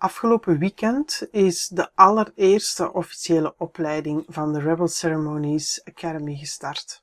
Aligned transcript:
Afgelopen 0.00 0.58
weekend 0.58 1.26
is 1.30 1.68
de 1.68 1.94
allereerste 1.94 2.92
officiële 2.92 3.54
opleiding 3.58 4.24
van 4.28 4.52
de 4.52 4.60
Rebel 4.60 4.88
Ceremonies 4.88 5.84
Academy 5.84 6.36
gestart. 6.36 7.02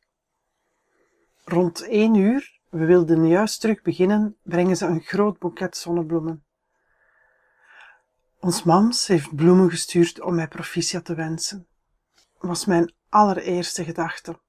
Rond 1.43 1.81
1 1.81 2.15
uur, 2.15 2.59
we 2.69 2.85
wilden 2.85 3.27
juist 3.27 3.61
terug 3.61 3.81
beginnen, 3.81 4.37
brengen 4.43 4.77
ze 4.77 4.85
een 4.85 5.01
groot 5.01 5.39
boeket 5.39 5.77
zonnebloemen. 5.77 6.43
Ons 8.39 8.63
mams 8.63 9.07
heeft 9.07 9.35
bloemen 9.35 9.69
gestuurd 9.69 10.21
om 10.21 10.35
mij 10.35 10.47
proficiat 10.47 11.05
te 11.05 11.15
wensen. 11.15 11.67
Was 12.37 12.65
mijn 12.65 12.93
allereerste 13.09 13.83
gedachte. 13.83 14.39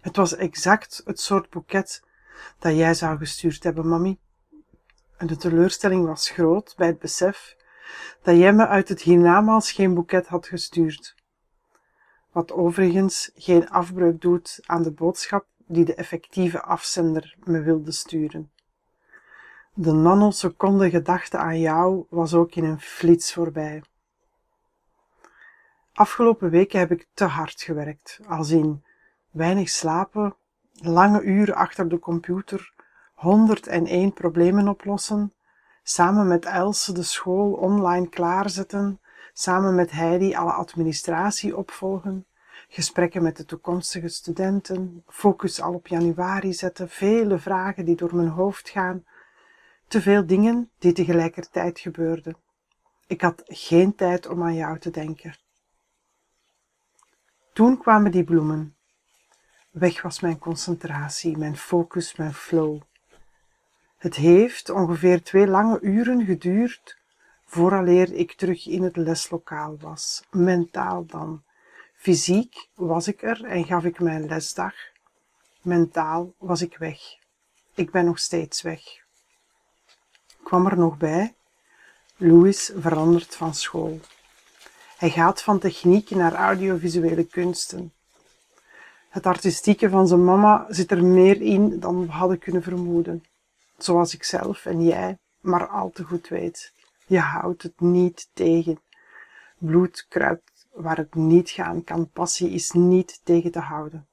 Het 0.00 0.16
was 0.16 0.36
exact 0.36 1.02
het 1.04 1.20
soort 1.20 1.50
boeket 1.50 2.02
dat 2.58 2.76
jij 2.76 2.94
zou 2.94 3.18
gestuurd 3.18 3.62
hebben, 3.62 3.88
mami. 3.88 4.18
En 5.20 5.26
de 5.26 5.36
teleurstelling 5.36 6.06
was 6.06 6.30
groot 6.30 6.74
bij 6.76 6.86
het 6.86 6.98
besef 6.98 7.56
dat 8.22 8.36
jij 8.36 8.52
me 8.52 8.66
uit 8.66 8.88
het 8.88 9.02
hiernamaals 9.02 9.72
geen 9.72 9.94
boeket 9.94 10.26
had 10.26 10.46
gestuurd. 10.46 11.14
Wat 12.32 12.52
overigens 12.52 13.30
geen 13.34 13.70
afbreuk 13.70 14.20
doet 14.20 14.60
aan 14.66 14.82
de 14.82 14.90
boodschap 14.90 15.46
die 15.66 15.84
de 15.84 15.94
effectieve 15.94 16.62
afzender 16.62 17.36
me 17.44 17.62
wilde 17.62 17.92
sturen. 17.92 18.50
De 19.74 19.92
nanoseconde 19.92 20.90
gedachte 20.90 21.36
aan 21.36 21.60
jou 21.60 22.06
was 22.08 22.34
ook 22.34 22.54
in 22.54 22.64
een 22.64 22.80
flits 22.80 23.32
voorbij. 23.32 23.82
Afgelopen 25.92 26.50
weken 26.50 26.78
heb 26.78 26.90
ik 26.90 27.06
te 27.14 27.24
hard 27.24 27.62
gewerkt, 27.62 28.20
als 28.26 28.50
in 28.50 28.84
weinig 29.30 29.68
slapen, 29.68 30.36
lange 30.72 31.22
uren 31.22 31.54
achter 31.54 31.88
de 31.88 31.98
computer, 31.98 32.72
101 33.20 34.12
problemen 34.12 34.68
oplossen, 34.68 35.32
samen 35.82 36.28
met 36.28 36.44
Else 36.44 36.92
de 36.92 37.02
school 37.02 37.52
online 37.52 38.08
klaarzetten, 38.08 39.00
samen 39.32 39.74
met 39.74 39.90
Heidi 39.90 40.34
alle 40.34 40.52
administratie 40.52 41.56
opvolgen, 41.56 42.26
gesprekken 42.68 43.22
met 43.22 43.36
de 43.36 43.44
toekomstige 43.44 44.08
studenten, 44.08 45.02
focus 45.06 45.60
al 45.60 45.74
op 45.74 45.86
januari 45.86 46.52
zetten, 46.52 46.88
vele 46.88 47.38
vragen 47.38 47.84
die 47.84 47.96
door 47.96 48.16
mijn 48.16 48.28
hoofd 48.28 48.68
gaan, 48.68 49.04
te 49.88 50.00
veel 50.00 50.26
dingen 50.26 50.70
die 50.78 50.92
tegelijkertijd 50.92 51.78
gebeurden. 51.78 52.36
Ik 53.06 53.20
had 53.20 53.42
geen 53.44 53.94
tijd 53.94 54.26
om 54.28 54.42
aan 54.42 54.54
jou 54.54 54.78
te 54.78 54.90
denken. 54.90 55.36
Toen 57.52 57.78
kwamen 57.78 58.10
die 58.10 58.24
bloemen. 58.24 58.76
Weg 59.70 60.02
was 60.02 60.20
mijn 60.20 60.38
concentratie, 60.38 61.36
mijn 61.36 61.56
focus, 61.56 62.16
mijn 62.16 62.34
flow. 62.34 62.80
Het 64.00 64.14
heeft 64.14 64.70
ongeveer 64.70 65.22
twee 65.22 65.46
lange 65.46 65.80
uren 65.80 66.24
geduurd 66.24 66.96
vooraleer 67.44 68.12
ik 68.12 68.32
terug 68.32 68.66
in 68.66 68.82
het 68.82 68.96
leslokaal 68.96 69.76
was. 69.80 70.24
Mentaal 70.30 71.06
dan. 71.06 71.42
Fysiek 71.94 72.68
was 72.74 73.08
ik 73.08 73.22
er 73.22 73.44
en 73.44 73.64
gaf 73.64 73.84
ik 73.84 74.00
mijn 74.00 74.26
lesdag. 74.26 74.74
Mentaal 75.62 76.34
was 76.38 76.62
ik 76.62 76.76
weg. 76.78 76.98
Ik 77.74 77.90
ben 77.90 78.04
nog 78.04 78.18
steeds 78.18 78.62
weg. 78.62 78.80
Kwam 80.42 80.66
er 80.66 80.78
nog 80.78 80.96
bij, 80.96 81.34
Louis 82.16 82.72
verandert 82.76 83.36
van 83.36 83.54
school. 83.54 84.00
Hij 84.96 85.10
gaat 85.10 85.42
van 85.42 85.58
techniek 85.58 86.10
naar 86.10 86.34
audiovisuele 86.34 87.24
kunsten. 87.24 87.92
Het 89.08 89.26
artistieke 89.26 89.88
van 89.88 90.08
zijn 90.08 90.24
mama 90.24 90.66
zit 90.68 90.90
er 90.90 91.04
meer 91.04 91.40
in 91.40 91.80
dan 91.80 92.06
we 92.06 92.12
hadden 92.12 92.38
kunnen 92.38 92.62
vermoeden 92.62 93.24
zoals 93.84 94.14
ik 94.14 94.24
zelf 94.24 94.66
en 94.66 94.82
jij 94.82 95.18
maar 95.40 95.68
al 95.68 95.90
te 95.90 96.04
goed 96.04 96.28
weet. 96.28 96.72
Je 97.06 97.18
houdt 97.18 97.62
het 97.62 97.80
niet 97.80 98.30
tegen. 98.32 98.80
Bloed 99.58 100.06
kruipt 100.08 100.66
waar 100.72 100.96
het 100.96 101.14
niet 101.14 101.50
gaan 101.50 101.84
kan. 101.84 102.10
Passie 102.10 102.50
is 102.50 102.70
niet 102.70 103.20
tegen 103.24 103.50
te 103.50 103.58
houden. 103.58 104.08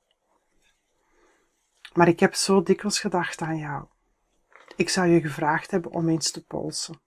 Maar 1.94 2.08
ik 2.08 2.20
heb 2.20 2.36
zo 2.36 2.64
dikwijls 2.64 3.00
gedacht 3.00 3.42
aan 3.42 3.58
jou. 3.58 3.86
Ik 4.76 4.90
zou 4.90 5.08
je 5.08 5.22
gevraagd 5.22 5.72
hebben 5.72 5.92
om 5.92 6.10
eens 6.10 6.32
te 6.32 6.44
polsen. 6.44 7.02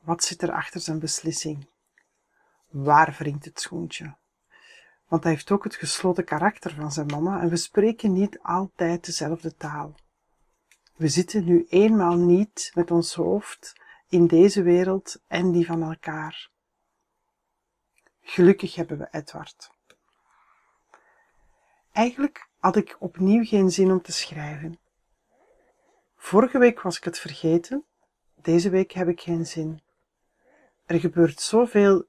Wat 0.00 0.24
zit 0.24 0.42
er 0.42 0.52
achter 0.52 0.80
zijn 0.80 0.98
beslissing? 0.98 1.68
Waar 2.68 3.14
wringt 3.18 3.44
het 3.44 3.60
schoentje? 3.60 4.16
Want 5.08 5.22
hij 5.22 5.32
heeft 5.32 5.50
ook 5.50 5.64
het 5.64 5.74
gesloten 5.74 6.24
karakter 6.24 6.74
van 6.74 6.92
zijn 6.92 7.06
mama 7.06 7.40
en 7.40 7.48
we 7.48 7.56
spreken 7.56 8.12
niet 8.12 8.38
altijd 8.42 9.04
dezelfde 9.04 9.56
taal. 9.56 9.94
We 10.96 11.08
zitten 11.08 11.44
nu 11.44 11.66
eenmaal 11.68 12.16
niet 12.16 12.70
met 12.74 12.90
ons 12.90 13.14
hoofd 13.14 13.72
in 14.08 14.26
deze 14.26 14.62
wereld 14.62 15.20
en 15.26 15.52
die 15.52 15.66
van 15.66 15.82
elkaar. 15.82 16.50
Gelukkig 18.22 18.74
hebben 18.74 18.98
we 18.98 19.08
Edward. 19.10 19.70
Eigenlijk 21.92 22.48
had 22.58 22.76
ik 22.76 22.96
opnieuw 22.98 23.44
geen 23.44 23.70
zin 23.70 23.90
om 23.90 24.02
te 24.02 24.12
schrijven. 24.12 24.78
Vorige 26.16 26.58
week 26.58 26.80
was 26.80 26.96
ik 26.96 27.04
het 27.04 27.18
vergeten, 27.18 27.84
deze 28.42 28.70
week 28.70 28.92
heb 28.92 29.08
ik 29.08 29.20
geen 29.20 29.46
zin. 29.46 29.80
Er 30.86 31.00
gebeurt 31.00 31.40
zoveel 31.40 32.04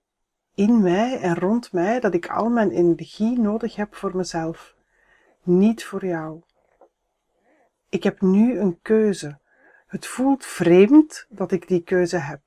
in 0.55 0.81
mij 0.81 1.19
en 1.19 1.35
rond 1.35 1.71
mij 1.71 1.99
dat 1.99 2.13
ik 2.13 2.29
al 2.29 2.49
mijn 2.49 2.71
energie 2.71 3.39
nodig 3.39 3.75
heb 3.75 3.95
voor 3.95 4.15
mezelf, 4.15 4.75
niet 5.43 5.85
voor 5.85 6.05
jou. 6.05 6.41
Ik 7.93 8.03
heb 8.03 8.21
nu 8.21 8.59
een 8.59 8.81
keuze. 8.81 9.39
Het 9.87 10.05
voelt 10.05 10.45
vreemd 10.45 11.25
dat 11.29 11.51
ik 11.51 11.67
die 11.67 11.83
keuze 11.83 12.17
heb. 12.17 12.41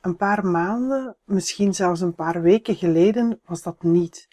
Een 0.00 0.16
paar 0.16 0.46
maanden, 0.46 1.16
misschien 1.24 1.74
zelfs 1.74 2.00
een 2.00 2.14
paar 2.14 2.42
weken 2.42 2.76
geleden, 2.76 3.40
was 3.44 3.62
dat 3.62 3.82
niet. 3.82 4.28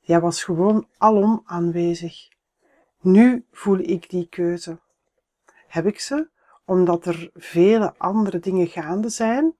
Jij 0.00 0.20
was 0.20 0.44
gewoon 0.44 0.88
alom 0.96 1.42
aanwezig. 1.44 2.28
Nu 3.00 3.46
voel 3.52 3.78
ik 3.78 4.10
die 4.10 4.28
keuze. 4.28 4.78
Heb 5.66 5.86
ik 5.86 6.00
ze 6.00 6.28
omdat 6.64 7.06
er 7.06 7.30
vele 7.34 7.94
andere 7.96 8.38
dingen 8.38 8.66
gaande 8.66 9.08
zijn? 9.08 9.56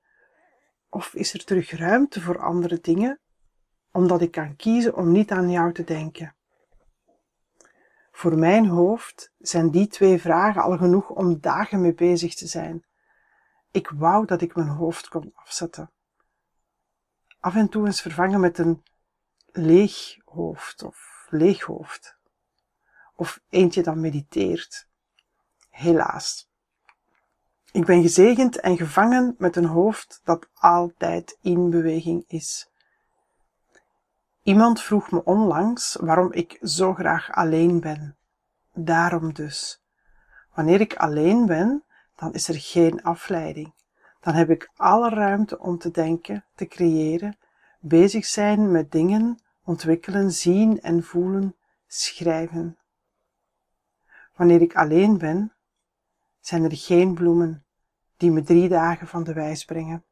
Of 0.88 1.14
is 1.14 1.32
er 1.32 1.44
terug 1.44 1.70
ruimte 1.70 2.20
voor 2.20 2.38
andere 2.38 2.78
dingen, 2.80 3.20
omdat 3.92 4.20
ik 4.20 4.30
kan 4.30 4.56
kiezen 4.56 4.96
om 4.96 5.12
niet 5.12 5.30
aan 5.30 5.50
jou 5.50 5.72
te 5.72 5.84
denken? 5.84 6.36
Voor 8.18 8.38
mijn 8.38 8.66
hoofd 8.66 9.32
zijn 9.38 9.70
die 9.70 9.86
twee 9.86 10.20
vragen 10.20 10.62
al 10.62 10.76
genoeg 10.76 11.08
om 11.10 11.40
dagen 11.40 11.80
mee 11.80 11.94
bezig 11.94 12.34
te 12.34 12.46
zijn. 12.46 12.84
Ik 13.70 13.90
wou 13.90 14.26
dat 14.26 14.40
ik 14.40 14.54
mijn 14.56 14.68
hoofd 14.68 15.08
kon 15.08 15.32
afzetten. 15.34 15.90
Af 17.40 17.54
en 17.54 17.68
toe 17.68 17.86
eens 17.86 18.00
vervangen 18.00 18.40
met 18.40 18.58
een 18.58 18.82
leeg 19.52 20.18
hoofd 20.24 20.82
of 20.82 21.26
leeg 21.30 21.62
hoofd. 21.62 22.18
Of 23.14 23.40
eentje 23.48 23.82
dat 23.82 23.96
mediteert. 23.96 24.88
Helaas. 25.70 26.48
Ik 27.72 27.84
ben 27.84 28.02
gezegend 28.02 28.60
en 28.60 28.76
gevangen 28.76 29.34
met 29.38 29.56
een 29.56 29.66
hoofd 29.66 30.20
dat 30.24 30.48
altijd 30.54 31.38
in 31.40 31.70
beweging 31.70 32.24
is. 32.26 32.70
Iemand 34.48 34.82
vroeg 34.82 35.10
me 35.10 35.24
onlangs 35.24 35.96
waarom 36.00 36.32
ik 36.32 36.58
zo 36.62 36.94
graag 36.94 37.32
alleen 37.32 37.80
ben. 37.80 38.16
Daarom 38.74 39.32
dus. 39.32 39.82
Wanneer 40.54 40.80
ik 40.80 40.94
alleen 40.94 41.46
ben, 41.46 41.84
dan 42.16 42.32
is 42.32 42.48
er 42.48 42.54
geen 42.58 43.02
afleiding. 43.02 43.74
Dan 44.20 44.34
heb 44.34 44.50
ik 44.50 44.70
alle 44.76 45.08
ruimte 45.08 45.58
om 45.58 45.78
te 45.78 45.90
denken, 45.90 46.44
te 46.54 46.66
creëren, 46.66 47.38
bezig 47.80 48.26
zijn 48.26 48.70
met 48.70 48.92
dingen, 48.92 49.42
ontwikkelen, 49.64 50.32
zien 50.32 50.80
en 50.80 51.02
voelen, 51.02 51.56
schrijven. 51.86 52.78
Wanneer 54.36 54.60
ik 54.60 54.76
alleen 54.76 55.18
ben, 55.18 55.52
zijn 56.40 56.64
er 56.64 56.76
geen 56.76 57.14
bloemen 57.14 57.64
die 58.16 58.30
me 58.30 58.42
drie 58.42 58.68
dagen 58.68 59.06
van 59.06 59.24
de 59.24 59.32
wijs 59.32 59.64
brengen. 59.64 60.04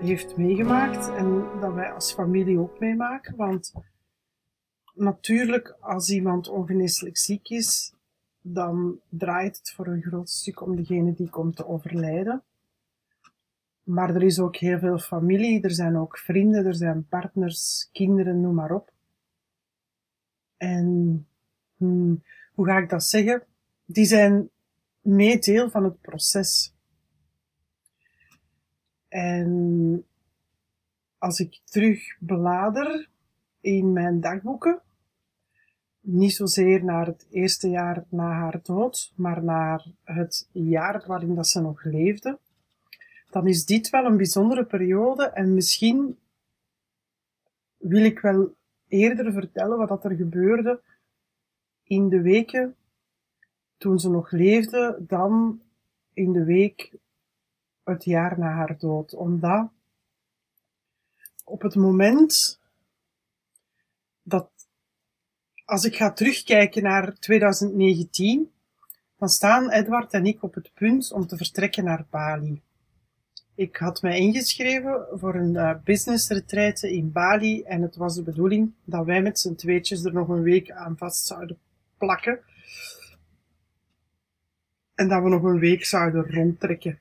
Heeft 0.00 0.36
meegemaakt 0.36 1.14
en 1.16 1.46
dat 1.60 1.74
wij 1.74 1.92
als 1.92 2.12
familie 2.12 2.58
ook 2.58 2.78
meemaken. 2.78 3.36
Want 3.36 3.72
natuurlijk, 4.94 5.76
als 5.80 6.10
iemand 6.10 6.48
ongeneeslijk 6.48 7.16
ziek 7.16 7.48
is, 7.48 7.94
dan 8.40 9.00
draait 9.08 9.56
het 9.56 9.70
voor 9.70 9.86
een 9.86 10.02
groot 10.02 10.30
stuk 10.30 10.60
om 10.60 10.76
degene 10.76 11.14
die 11.14 11.30
komt 11.30 11.56
te 11.56 11.66
overlijden. 11.66 12.42
Maar 13.82 14.14
er 14.14 14.22
is 14.22 14.38
ook 14.38 14.56
heel 14.56 14.78
veel 14.78 14.98
familie, 14.98 15.62
er 15.62 15.70
zijn 15.70 15.96
ook 15.96 16.18
vrienden, 16.18 16.66
er 16.66 16.74
zijn 16.74 17.06
partners, 17.08 17.88
kinderen, 17.92 18.40
noem 18.40 18.54
maar 18.54 18.72
op. 18.72 18.92
En 20.56 21.26
hmm, 21.76 22.22
hoe 22.54 22.66
ga 22.66 22.78
ik 22.78 22.90
dat 22.90 23.04
zeggen? 23.04 23.42
Die 23.84 24.04
zijn 24.04 24.50
mee 25.00 25.38
deel 25.38 25.70
van 25.70 25.84
het 25.84 26.00
proces. 26.00 26.72
En 29.08 30.04
als 31.18 31.40
ik 31.40 31.60
terug 31.64 32.16
belader 32.18 33.08
in 33.60 33.92
mijn 33.92 34.20
dagboeken, 34.20 34.80
niet 36.00 36.32
zozeer 36.32 36.84
naar 36.84 37.06
het 37.06 37.26
eerste 37.30 37.68
jaar 37.68 38.04
na 38.08 38.30
haar 38.32 38.60
dood, 38.62 39.12
maar 39.16 39.44
naar 39.44 39.86
het 40.04 40.48
jaar 40.52 41.04
waarin 41.06 41.34
dat 41.34 41.48
ze 41.48 41.60
nog 41.60 41.84
leefde, 41.84 42.38
dan 43.30 43.46
is 43.46 43.64
dit 43.64 43.90
wel 43.90 44.04
een 44.04 44.16
bijzondere 44.16 44.64
periode 44.64 45.24
en 45.24 45.54
misschien 45.54 46.18
wil 47.76 48.04
ik 48.04 48.18
wel 48.20 48.54
eerder 48.88 49.32
vertellen 49.32 49.86
wat 49.86 50.04
er 50.04 50.16
gebeurde 50.16 50.80
in 51.82 52.08
de 52.08 52.20
weken 52.20 52.76
toen 53.76 53.98
ze 53.98 54.10
nog 54.10 54.30
leefde 54.30 55.04
dan 55.06 55.62
in 56.12 56.32
de 56.32 56.44
week 56.44 56.92
het 57.88 58.04
jaar 58.04 58.38
na 58.38 58.50
haar 58.50 58.78
dood. 58.78 59.14
Omdat 59.14 59.68
op 61.44 61.62
het 61.62 61.74
moment 61.74 62.60
dat, 64.22 64.50
als 65.64 65.84
ik 65.84 65.96
ga 65.96 66.12
terugkijken 66.12 66.82
naar 66.82 67.18
2019, 67.18 68.52
dan 69.18 69.28
staan 69.28 69.70
Edward 69.70 70.12
en 70.12 70.26
ik 70.26 70.42
op 70.42 70.54
het 70.54 70.70
punt 70.74 71.12
om 71.12 71.26
te 71.26 71.36
vertrekken 71.36 71.84
naar 71.84 72.06
Bali. 72.10 72.62
Ik 73.54 73.76
had 73.76 74.02
mij 74.02 74.18
ingeschreven 74.18 75.06
voor 75.12 75.34
een 75.34 75.54
uh, 75.54 75.74
business 75.84 76.28
retreat 76.28 76.82
in 76.82 77.12
Bali 77.12 77.62
en 77.62 77.82
het 77.82 77.96
was 77.96 78.14
de 78.14 78.22
bedoeling 78.22 78.72
dat 78.84 79.04
wij 79.04 79.22
met 79.22 79.38
z'n 79.38 79.54
tweetjes 79.54 80.04
er 80.04 80.12
nog 80.12 80.28
een 80.28 80.42
week 80.42 80.70
aan 80.70 80.96
vast 80.96 81.26
zouden 81.26 81.58
plakken. 81.96 82.40
En 84.94 85.08
dat 85.08 85.22
we 85.22 85.28
nog 85.28 85.42
een 85.42 85.58
week 85.58 85.84
zouden 85.84 86.30
rondtrekken 86.30 86.98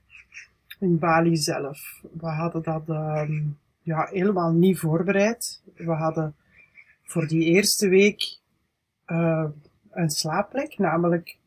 in 0.79 0.99
Bali 0.99 1.35
zelf. 1.35 2.01
We 2.19 2.27
hadden 2.27 2.63
dat 2.63 2.83
uh, 2.87 3.29
ja, 3.81 4.07
helemaal 4.11 4.51
niet 4.51 4.79
voorbereid. 4.79 5.61
We 5.75 5.91
hadden 5.91 6.35
voor 7.03 7.27
die 7.27 7.43
eerste 7.43 7.87
week 7.87 8.37
uh, 9.07 9.45
een 9.91 10.09
slaapplek, 10.09 10.77
namelijk 10.77 11.37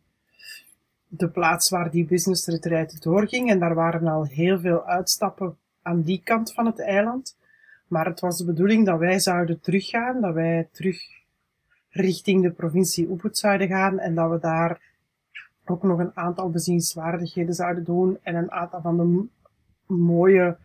de 1.06 1.28
plaats 1.28 1.68
waar 1.68 1.90
die 1.90 2.04
business 2.04 2.46
retreat 2.46 3.02
doorging. 3.02 3.50
En 3.50 3.58
daar 3.58 3.74
waren 3.74 4.06
al 4.06 4.26
heel 4.26 4.60
veel 4.60 4.84
uitstappen 4.86 5.56
aan 5.82 6.02
die 6.02 6.20
kant 6.24 6.52
van 6.52 6.66
het 6.66 6.80
eiland. 6.80 7.36
Maar 7.86 8.06
het 8.06 8.20
was 8.20 8.38
de 8.38 8.44
bedoeling 8.44 8.86
dat 8.86 8.98
wij 8.98 9.18
zouden 9.18 9.60
teruggaan, 9.60 10.20
dat 10.20 10.34
wij 10.34 10.68
terug 10.72 11.02
richting 11.90 12.42
de 12.42 12.50
provincie 12.50 13.08
Ubud 13.08 13.38
zouden 13.38 13.68
gaan 13.68 13.98
en 13.98 14.14
dat 14.14 14.30
we 14.30 14.38
daar 14.38 14.80
ook 15.70 15.82
nog 15.82 15.98
een 15.98 16.16
aantal 16.16 16.50
bezienswaardigheden 16.50 17.54
zouden 17.54 17.84
doen 17.84 18.18
en 18.22 18.34
een 18.34 18.50
aantal 18.52 18.80
van 18.80 18.96
de 18.96 19.28
mooie 19.94 20.56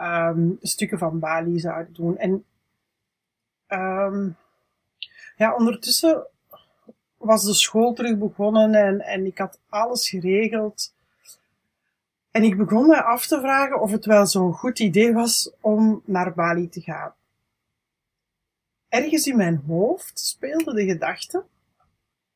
um, 0.00 0.58
stukken 0.60 0.98
van 0.98 1.18
Bali 1.18 1.58
zouden 1.58 1.94
doen. 1.94 2.16
En 2.16 2.44
um, 3.68 4.36
ja, 5.36 5.54
ondertussen 5.54 6.26
was 7.16 7.44
de 7.44 7.54
school 7.54 7.92
terug 7.92 8.18
begonnen 8.18 8.74
en, 8.74 9.00
en 9.00 9.26
ik 9.26 9.38
had 9.38 9.60
alles 9.68 10.08
geregeld. 10.08 10.94
En 12.30 12.42
ik 12.42 12.56
begon 12.56 12.86
me 12.86 13.02
af 13.02 13.26
te 13.26 13.40
vragen 13.40 13.80
of 13.80 13.90
het 13.90 14.04
wel 14.04 14.26
zo'n 14.26 14.52
goed 14.52 14.78
idee 14.78 15.12
was 15.12 15.50
om 15.60 16.02
naar 16.04 16.34
Bali 16.34 16.68
te 16.68 16.80
gaan. 16.80 17.14
Ergens 18.88 19.26
in 19.26 19.36
mijn 19.36 19.62
hoofd 19.66 20.18
speelde 20.18 20.74
de 20.74 20.84
gedachte 20.84 21.44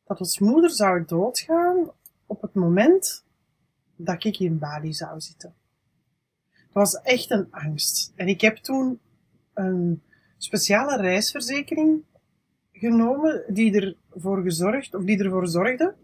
dat 0.05 0.21
ons 0.21 0.39
moeder 0.39 0.71
zou 0.71 1.05
doodgaan 1.07 1.91
op 2.27 2.43
het 2.43 2.55
moment 2.55 3.25
dat 3.97 4.25
ik 4.25 4.39
in 4.39 4.59
Bali 4.59 4.93
zou 4.93 5.21
zitten. 5.21 5.55
Het 6.51 6.73
was 6.73 6.95
echt 6.95 7.31
een 7.31 7.47
angst. 7.51 8.13
En 8.17 8.29
ik 8.29 8.41
heb 8.41 8.57
toen 8.57 9.01
een 9.55 10.03
speciale 10.37 10.97
reisverzekering 10.97 12.05
genomen 12.73 13.45
die 13.49 13.97
ervoor 14.11 14.43
gezorgd, 14.43 14.95
of 14.95 15.05
die 15.05 15.25
ervoor 15.25 15.49
zorgde 15.49 15.95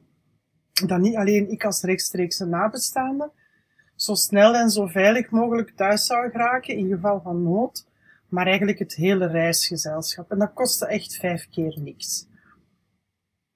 dat 0.86 1.00
niet 1.00 1.16
alleen 1.16 1.50
ik 1.50 1.64
als 1.64 1.82
rechtstreekse 1.82 2.44
nabestaande 2.44 3.30
zo 3.98 4.14
snel 4.14 4.54
en 4.54 4.70
zo 4.70 4.86
veilig 4.86 5.30
mogelijk 5.30 5.70
thuis 5.70 6.06
zou 6.06 6.30
geraken 6.30 6.76
in 6.76 6.88
geval 6.88 7.20
van 7.20 7.42
nood, 7.42 7.86
maar 8.28 8.46
eigenlijk 8.46 8.78
het 8.78 8.94
hele 8.94 9.26
reisgezelschap. 9.26 10.30
En 10.30 10.38
dat 10.38 10.52
kostte 10.52 10.86
echt 10.86 11.16
vijf 11.16 11.48
keer 11.48 11.78
niks. 11.80 12.26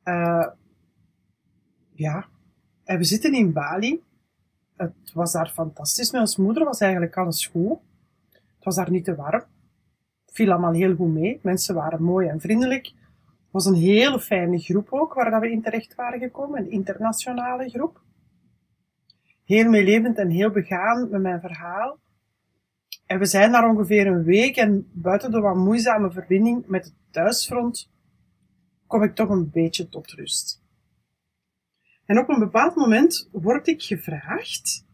Uh, 0.04 0.46
ja, 1.94 2.26
en 2.84 2.98
we 2.98 3.04
zitten 3.04 3.32
in 3.32 3.52
Bali. 3.52 4.02
Het 4.76 5.12
was 5.14 5.32
daar 5.32 5.50
fantastisch. 5.50 6.10
Ons 6.10 6.36
moeder 6.36 6.64
was 6.64 6.80
eigenlijk 6.80 7.16
alles 7.16 7.46
goed. 7.46 7.78
Het 8.30 8.64
was 8.64 8.74
daar 8.74 8.90
niet 8.90 9.04
te 9.04 9.14
warm. 9.14 9.44
Het 10.24 10.34
viel 10.34 10.50
allemaal 10.50 10.72
heel 10.72 10.94
goed 10.94 11.12
mee. 11.12 11.38
Mensen 11.42 11.74
waren 11.74 12.02
mooi 12.02 12.28
en 12.28 12.40
vriendelijk. 12.40 12.86
Het 12.86 13.50
was 13.50 13.66
een 13.66 13.74
hele 13.74 14.20
fijne 14.20 14.58
groep 14.58 14.92
ook, 14.92 15.14
waar 15.14 15.40
we 15.40 15.50
in 15.50 15.62
terecht 15.62 15.94
waren 15.94 16.18
gekomen. 16.20 16.60
Een 16.60 16.70
internationale 16.70 17.68
groep. 17.68 18.00
Heel 19.44 19.68
meelevend 19.68 20.18
en 20.18 20.30
heel 20.30 20.50
begaan 20.50 21.10
met 21.10 21.20
mijn 21.20 21.40
verhaal. 21.40 21.98
En 23.06 23.18
we 23.18 23.26
zijn 23.26 23.52
daar 23.52 23.68
ongeveer 23.68 24.06
een 24.06 24.22
week 24.22 24.56
en 24.56 24.90
buiten 24.92 25.30
de 25.30 25.40
wat 25.40 25.56
moeizame 25.56 26.10
verbinding 26.10 26.66
met 26.66 26.84
het 26.84 26.94
thuisfront 27.10 27.91
kom 28.92 29.02
ik 29.02 29.14
toch 29.14 29.28
een 29.28 29.50
beetje 29.50 29.88
tot 29.88 30.10
rust. 30.10 30.62
En 32.04 32.18
op 32.18 32.28
een 32.28 32.38
bepaald 32.38 32.74
moment 32.74 33.28
word 33.30 33.66
ik 33.66 33.82
gevraagd 33.82 34.84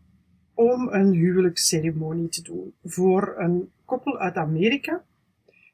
om 0.55 0.89
een 0.89 1.13
huwelijksceremonie 1.13 2.29
te 2.29 2.43
doen 2.43 2.75
voor 2.85 3.35
een 3.39 3.71
koppel 3.85 4.19
uit 4.19 4.37
Amerika, 4.37 5.03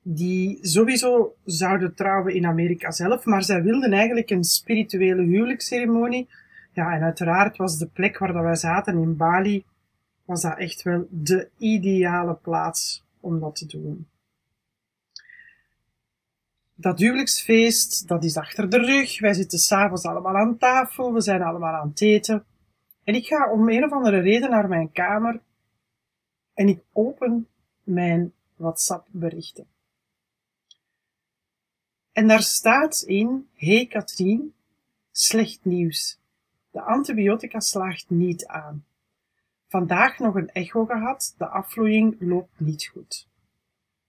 die 0.02 0.58
sowieso 0.60 1.34
zouden 1.44 1.94
trouwen 1.94 2.34
in 2.34 2.46
Amerika 2.46 2.90
zelf, 2.90 3.24
maar 3.24 3.42
zij 3.42 3.62
wilden 3.62 3.92
eigenlijk 3.92 4.30
een 4.30 4.44
spirituele 4.44 5.22
huwelijksceremonie. 5.22 6.28
Ja, 6.72 6.94
en 6.94 7.02
uiteraard 7.02 7.56
was 7.56 7.78
de 7.78 7.86
plek 7.86 8.18
waar 8.18 8.32
dat 8.32 8.42
wij 8.42 8.54
zaten 8.54 8.98
in 8.98 9.16
Bali, 9.16 9.64
was 10.24 10.42
dat 10.42 10.58
echt 10.58 10.82
wel 10.82 11.06
de 11.10 11.48
ideale 11.58 12.34
plaats 12.34 13.04
om 13.20 13.40
dat 13.40 13.56
te 13.56 13.66
doen. 13.66 14.06
Dat 16.74 16.98
huwelijksfeest, 16.98 18.08
dat 18.08 18.24
is 18.24 18.36
achter 18.36 18.70
de 18.70 18.78
rug. 18.78 19.20
Wij 19.20 19.34
zitten 19.34 19.58
s'avonds 19.58 20.04
allemaal 20.04 20.36
aan 20.36 20.58
tafel. 20.58 21.12
We 21.12 21.20
zijn 21.20 21.42
allemaal 21.42 21.74
aan 21.74 21.88
het 21.88 22.00
eten. 22.00 22.44
En 23.04 23.14
ik 23.14 23.26
ga 23.26 23.50
om 23.50 23.68
een 23.68 23.84
of 23.84 23.92
andere 23.92 24.20
reden 24.20 24.50
naar 24.50 24.68
mijn 24.68 24.92
kamer. 24.92 25.40
En 26.54 26.68
ik 26.68 26.82
open 26.92 27.48
mijn 27.82 28.32
WhatsApp 28.56 29.06
berichten. 29.10 29.66
En 32.12 32.28
daar 32.28 32.42
staat 32.42 33.00
in, 33.00 33.48
hey 33.54 33.86
Katrien, 33.86 34.54
slecht 35.10 35.64
nieuws. 35.64 36.18
De 36.70 36.80
antibiotica 36.80 37.60
slaagt 37.60 38.10
niet 38.10 38.46
aan. 38.46 38.84
Vandaag 39.68 40.18
nog 40.18 40.34
een 40.34 40.50
echo 40.50 40.84
gehad, 40.84 41.34
de 41.38 41.46
afvloeiing 41.46 42.16
loopt 42.18 42.60
niet 42.60 42.86
goed. 42.86 43.28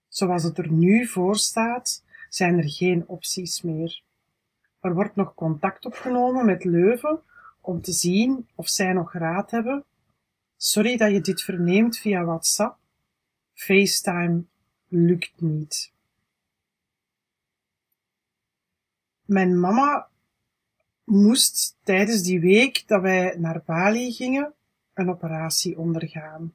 Zoals 0.08 0.42
het 0.42 0.58
er 0.58 0.72
nu 0.72 1.06
voor 1.06 1.36
staat, 1.36 2.04
zijn 2.36 2.58
er 2.58 2.70
geen 2.70 3.08
opties 3.08 3.62
meer. 3.62 4.02
Er 4.80 4.94
wordt 4.94 5.16
nog 5.16 5.34
contact 5.34 5.84
opgenomen 5.84 6.44
met 6.44 6.64
Leuven 6.64 7.22
om 7.60 7.80
te 7.80 7.92
zien 7.92 8.48
of 8.54 8.68
zij 8.68 8.92
nog 8.92 9.12
raad 9.12 9.50
hebben. 9.50 9.84
Sorry 10.56 10.96
dat 10.96 11.10
je 11.10 11.20
dit 11.20 11.42
verneemt 11.42 11.98
via 11.98 12.24
WhatsApp. 12.24 12.78
FaceTime 13.54 14.44
lukt 14.88 15.40
niet. 15.40 15.92
Mijn 19.24 19.60
mama 19.60 20.08
moest 21.04 21.76
tijdens 21.82 22.22
die 22.22 22.40
week 22.40 22.84
dat 22.86 23.02
wij 23.02 23.36
naar 23.38 23.62
Bali 23.64 24.12
gingen 24.12 24.54
een 24.94 25.10
operatie 25.10 25.78
ondergaan. 25.78 26.54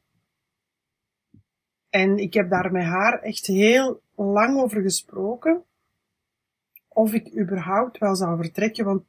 En 1.90 2.18
ik 2.18 2.34
heb 2.34 2.50
daar 2.50 2.72
met 2.72 2.84
haar 2.84 3.22
echt 3.22 3.46
heel 3.46 4.02
lang 4.16 4.60
over 4.60 4.82
gesproken. 4.82 5.66
Of 6.93 7.13
ik 7.13 7.38
überhaupt 7.38 7.98
wel 7.98 8.15
zou 8.15 8.41
vertrekken, 8.41 8.86
want 8.86 9.03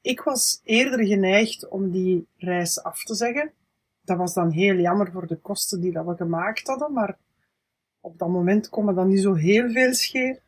ik 0.00 0.20
was 0.20 0.60
eerder 0.64 1.06
geneigd 1.06 1.68
om 1.68 1.90
die 1.90 2.26
reis 2.36 2.82
af 2.82 3.04
te 3.04 3.14
zeggen. 3.14 3.52
Dat 4.00 4.16
was 4.16 4.34
dan 4.34 4.50
heel 4.50 4.74
jammer 4.74 5.12
voor 5.12 5.26
de 5.26 5.36
kosten 5.36 5.80
die 5.80 5.92
dat 5.92 6.06
we 6.06 6.16
gemaakt 6.16 6.66
hadden, 6.66 6.92
maar 6.92 7.16
op 8.00 8.18
dat 8.18 8.28
moment 8.28 8.68
kon 8.68 8.94
dan 8.94 9.08
niet 9.08 9.22
zo 9.22 9.34
heel 9.34 9.70
veel 9.70 9.94
schelen. 9.94 10.38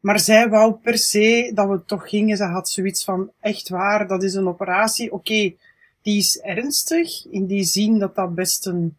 Maar 0.00 0.20
zij 0.20 0.48
wou 0.48 0.72
per 0.72 0.98
se 0.98 1.50
dat 1.54 1.68
we 1.68 1.84
toch 1.84 2.08
gingen. 2.08 2.36
Ze 2.36 2.44
had 2.44 2.68
zoiets 2.68 3.04
van, 3.04 3.30
echt 3.40 3.68
waar, 3.68 4.06
dat 4.06 4.22
is 4.22 4.34
een 4.34 4.48
operatie. 4.48 5.12
Oké, 5.12 5.54
die 6.02 6.18
is 6.18 6.40
ernstig, 6.40 7.26
in 7.26 7.46
die 7.46 7.64
zin 7.64 7.98
dat 7.98 8.14
dat 8.14 8.34
best 8.34 8.66
een 8.66 8.96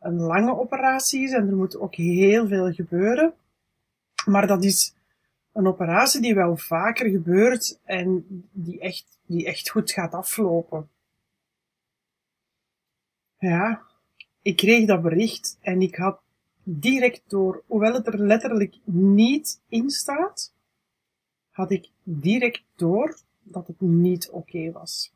lange 0.00 0.58
operatie 0.58 1.22
is 1.22 1.32
en 1.32 1.48
er 1.48 1.56
moet 1.56 1.78
ook 1.78 1.94
heel 1.94 2.46
veel 2.46 2.72
gebeuren. 2.72 3.32
Maar 4.26 4.46
dat 4.46 4.64
is 4.64 4.94
een 5.58 5.66
operatie 5.66 6.20
die 6.20 6.34
wel 6.34 6.56
vaker 6.56 7.10
gebeurt 7.10 7.80
en 7.84 8.24
die 8.52 8.80
echt, 8.80 9.18
die 9.26 9.46
echt 9.46 9.70
goed 9.70 9.90
gaat 9.90 10.14
aflopen. 10.14 10.88
Ja, 13.38 13.82
ik 14.42 14.56
kreeg 14.56 14.86
dat 14.86 15.02
bericht 15.02 15.58
en 15.60 15.82
ik 15.82 15.96
had 15.96 16.20
direct 16.62 17.22
door, 17.26 17.62
hoewel 17.66 17.92
het 17.92 18.06
er 18.06 18.18
letterlijk 18.18 18.78
niet 18.84 19.60
in 19.68 19.90
staat, 19.90 20.54
had 21.50 21.70
ik 21.70 21.90
direct 22.02 22.62
door 22.76 23.18
dat 23.42 23.66
het 23.66 23.80
niet 23.80 24.30
oké 24.30 24.72
was. 24.72 25.12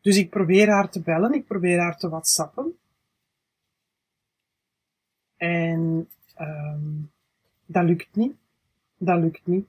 Dus 0.00 0.16
ik 0.16 0.30
probeer 0.30 0.68
haar 0.68 0.90
te 0.90 1.02
bellen, 1.02 1.32
ik 1.32 1.46
probeer 1.46 1.78
haar 1.78 1.98
te 1.98 2.08
whatsappen. 2.08 2.78
En 5.36 6.08
dat 7.66 7.84
lukt 7.84 8.08
niet. 8.16 8.34
Dat 8.96 9.20
lukt 9.20 9.46
niet. 9.46 9.66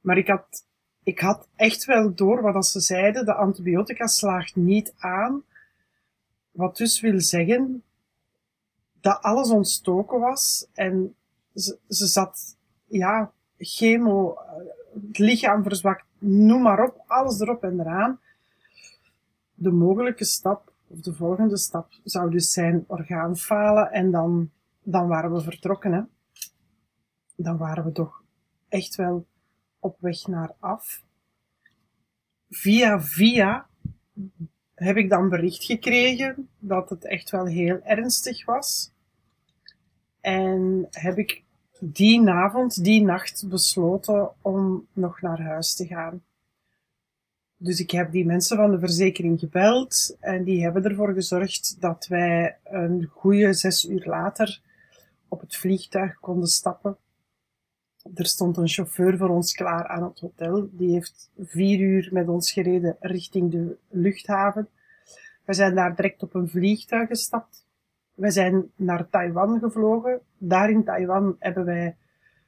Maar 0.00 0.18
ik 0.18 0.28
had, 0.28 0.64
ik 1.02 1.20
had 1.20 1.48
echt 1.56 1.84
wel 1.84 2.14
door 2.14 2.42
wat 2.42 2.66
ze 2.66 2.80
zeiden, 2.80 3.24
de 3.24 3.34
antibiotica 3.34 4.06
slaagt 4.06 4.56
niet 4.56 4.94
aan. 4.98 5.42
Wat 6.50 6.76
dus 6.76 7.00
wil 7.00 7.20
zeggen 7.20 7.82
dat 9.00 9.22
alles 9.22 9.50
ontstoken 9.50 10.20
was 10.20 10.66
en 10.72 11.14
ze, 11.54 11.78
ze 11.88 12.06
zat, 12.06 12.56
ja, 12.86 13.32
chemo, 13.58 14.38
het 15.06 15.18
lichaam 15.18 15.62
verzwakt, 15.62 16.04
noem 16.18 16.62
maar 16.62 16.84
op, 16.84 17.02
alles 17.06 17.40
erop 17.40 17.62
en 17.64 17.80
eraan. 17.80 18.20
De 19.54 19.70
mogelijke 19.70 20.24
stap, 20.24 20.72
of 20.86 21.00
de 21.00 21.14
volgende 21.14 21.56
stap, 21.56 21.92
zou 22.04 22.30
dus 22.30 22.52
zijn 22.52 22.84
orgaanfalen 22.86 23.90
en 23.90 24.10
dan, 24.10 24.50
dan 24.82 25.08
waren 25.08 25.32
we 25.32 25.40
vertrokken, 25.40 25.92
hè. 25.92 26.02
Dan 27.42 27.56
waren 27.56 27.84
we 27.84 27.92
toch 27.92 28.22
echt 28.68 28.94
wel 28.94 29.26
op 29.78 29.96
weg 30.00 30.26
naar 30.26 30.54
af. 30.58 31.02
Via 32.50 33.00
via 33.00 33.66
heb 34.74 34.96
ik 34.96 35.10
dan 35.10 35.28
bericht 35.28 35.64
gekregen 35.64 36.48
dat 36.58 36.90
het 36.90 37.04
echt 37.04 37.30
wel 37.30 37.46
heel 37.46 37.80
ernstig 37.82 38.44
was. 38.44 38.92
En 40.20 40.86
heb 40.90 41.18
ik 41.18 41.42
die 41.80 42.28
avond, 42.30 42.84
die 42.84 43.02
nacht 43.02 43.48
besloten 43.48 44.30
om 44.42 44.86
nog 44.92 45.20
naar 45.20 45.40
huis 45.40 45.74
te 45.74 45.86
gaan. 45.86 46.22
Dus 47.56 47.80
ik 47.80 47.90
heb 47.90 48.12
die 48.12 48.26
mensen 48.26 48.56
van 48.56 48.70
de 48.70 48.78
verzekering 48.78 49.40
gebeld 49.40 50.16
en 50.20 50.44
die 50.44 50.62
hebben 50.62 50.84
ervoor 50.84 51.12
gezorgd 51.12 51.80
dat 51.80 52.06
wij 52.06 52.56
een 52.64 53.04
goede 53.04 53.52
zes 53.52 53.84
uur 53.84 54.04
later 54.04 54.60
op 55.28 55.40
het 55.40 55.56
vliegtuig 55.56 56.14
konden 56.20 56.48
stappen. 56.48 56.96
Er 58.14 58.26
stond 58.26 58.56
een 58.56 58.68
chauffeur 58.68 59.16
voor 59.16 59.28
ons 59.28 59.52
klaar 59.52 59.86
aan 59.86 60.02
het 60.02 60.20
hotel. 60.20 60.68
Die 60.72 60.92
heeft 60.92 61.30
vier 61.38 61.80
uur 61.80 62.08
met 62.12 62.28
ons 62.28 62.52
gereden 62.52 62.96
richting 63.00 63.50
de 63.50 63.76
luchthaven. 63.88 64.68
We 65.44 65.52
zijn 65.52 65.74
daar 65.74 65.96
direct 65.96 66.22
op 66.22 66.34
een 66.34 66.48
vliegtuig 66.48 67.08
gestapt. 67.08 67.66
We 68.14 68.30
zijn 68.30 68.70
naar 68.76 69.08
Taiwan 69.08 69.58
gevlogen. 69.58 70.20
Daar 70.38 70.70
in 70.70 70.84
Taiwan 70.84 71.36
hebben 71.38 71.64
wij, 71.64 71.96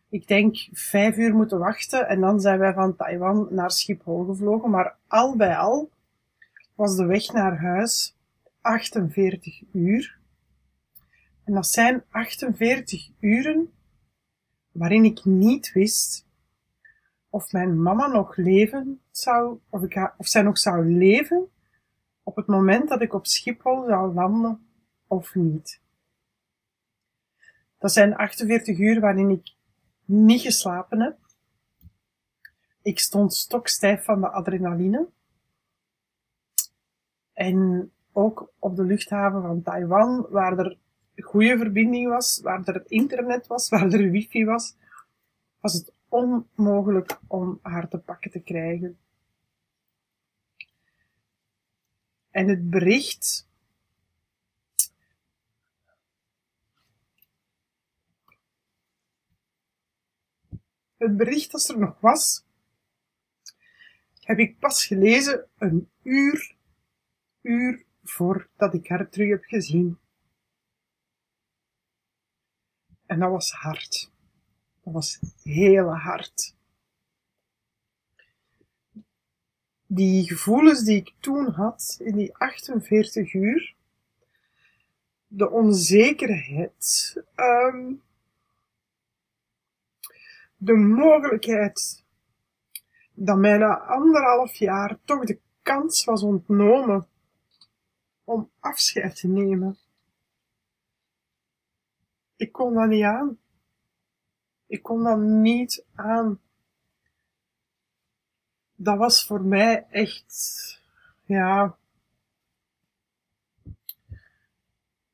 ik 0.09 0.29
denk, 0.29 0.57
vijf 0.73 1.17
uur 1.17 1.35
moeten 1.35 1.59
wachten. 1.59 2.09
En 2.09 2.21
dan 2.21 2.41
zijn 2.41 2.59
wij 2.59 2.73
van 2.73 2.97
Taiwan 2.97 3.47
naar 3.51 3.71
Schiphol 3.71 4.25
gevlogen. 4.25 4.71
Maar 4.71 4.97
al 5.07 5.37
bij 5.37 5.57
al 5.57 5.91
was 6.75 6.97
de 6.97 7.05
weg 7.07 7.33
naar 7.33 7.59
huis 7.59 8.17
48 8.61 9.63
uur. 9.73 10.19
En 11.45 11.55
dat 11.55 11.67
zijn 11.67 12.05
48 12.11 13.09
uren 13.21 13.73
waarin 14.75 15.05
ik 15.05 15.25
niet 15.25 15.73
wist 15.73 16.27
of 17.29 17.53
mijn 17.53 17.83
mama 17.83 18.07
nog 18.07 18.37
leven 18.37 19.01
zou, 19.11 19.59
of, 19.69 19.83
ik 19.83 20.13
of 20.17 20.27
zij 20.27 20.43
nog 20.43 20.59
zou 20.59 20.97
leven 20.97 21.49
op 22.23 22.37
het 22.37 22.47
moment 22.47 22.89
dat 22.89 23.01
ik 23.01 23.13
op 23.13 23.27
Schiphol 23.27 23.85
zou 23.87 24.15
landen 24.15 24.67
of 25.07 25.35
niet. 25.35 25.81
Dat 27.79 27.93
zijn 27.93 28.17
48 28.17 28.79
uur 28.79 29.01
waarin 29.01 29.31
ik 29.31 29.55
niet 30.05 30.41
geslapen 30.41 31.01
heb. 31.01 31.19
Ik 32.83 32.99
stond 32.99 33.35
stokstijf 33.35 34.05
van 34.05 34.21
de 34.21 34.29
adrenaline. 34.29 35.09
En 37.33 37.93
ook 38.13 38.53
op 38.59 38.77
de 38.77 38.85
luchthaven 38.85 39.43
van 39.43 39.63
Taiwan, 39.63 40.27
waar 40.31 40.59
er 40.59 40.79
goede 41.17 41.59
verbinding 41.59 42.09
was, 42.09 42.41
waar 42.41 42.69
er 42.69 42.85
internet 42.89 43.47
was, 43.47 43.69
waar 43.73 43.93
er 43.93 44.11
wifi 44.11 44.45
was, 44.45 44.77
was 45.61 45.73
het 45.73 45.93
onmogelijk 46.09 47.19
om 47.27 47.59
haar 47.63 47.89
te 47.89 47.99
pakken 47.99 48.31
te 48.31 48.41
krijgen. 48.41 48.99
En 52.31 52.49
het 52.49 52.71
bericht 52.71 53.47
het 61.05 61.17
bericht 61.17 61.51
dat 61.51 61.69
er 61.69 61.79
nog 61.79 62.01
was, 62.01 62.45
heb 64.21 64.39
ik 64.39 64.59
pas 64.59 64.87
gelezen 64.87 65.49
een 65.59 65.91
uur, 66.03 66.57
uur 67.43 67.85
voordat 68.03 68.75
ik 68.75 68.89
haar 68.89 69.09
terug 69.09 69.29
heb 69.29 69.45
gezien. 69.45 69.99
En 73.15 73.21
dat 73.21 73.31
was 73.31 73.53
hard. 73.53 74.11
Dat 74.83 74.93
was 74.93 75.21
heel 75.43 75.95
hard. 75.95 76.55
Die 79.87 80.27
gevoelens 80.27 80.85
die 80.85 80.97
ik 80.97 81.15
toen 81.21 81.51
had, 81.51 81.97
in 82.01 82.17
die 82.17 82.37
48 82.37 83.35
uur, 83.35 83.75
de 85.27 85.51
onzekerheid, 85.51 87.15
um, 87.37 88.03
de 90.57 90.75
mogelijkheid 90.75 92.05
dat 93.13 93.37
mij 93.37 93.59
na 93.59 93.79
anderhalf 93.79 94.55
jaar 94.55 94.99
toch 95.05 95.25
de 95.25 95.41
kans 95.63 96.05
was 96.05 96.23
ontnomen 96.23 97.07
om 98.25 98.51
afscheid 98.61 99.17
te 99.17 99.29
nemen. 99.29 99.79
Ik 102.37 102.53
kon 102.53 102.75
dat 102.75 102.89
niet 102.89 103.05
aan. 103.05 103.39
Ik 104.67 104.83
kon 104.83 105.05
dat 105.05 105.19
niet 105.19 105.85
aan. 105.95 106.41
Dat 108.75 108.99
was 108.99 109.27
voor 109.27 109.43
mij 109.43 109.87
echt, 109.91 110.83
ja, 111.25 111.77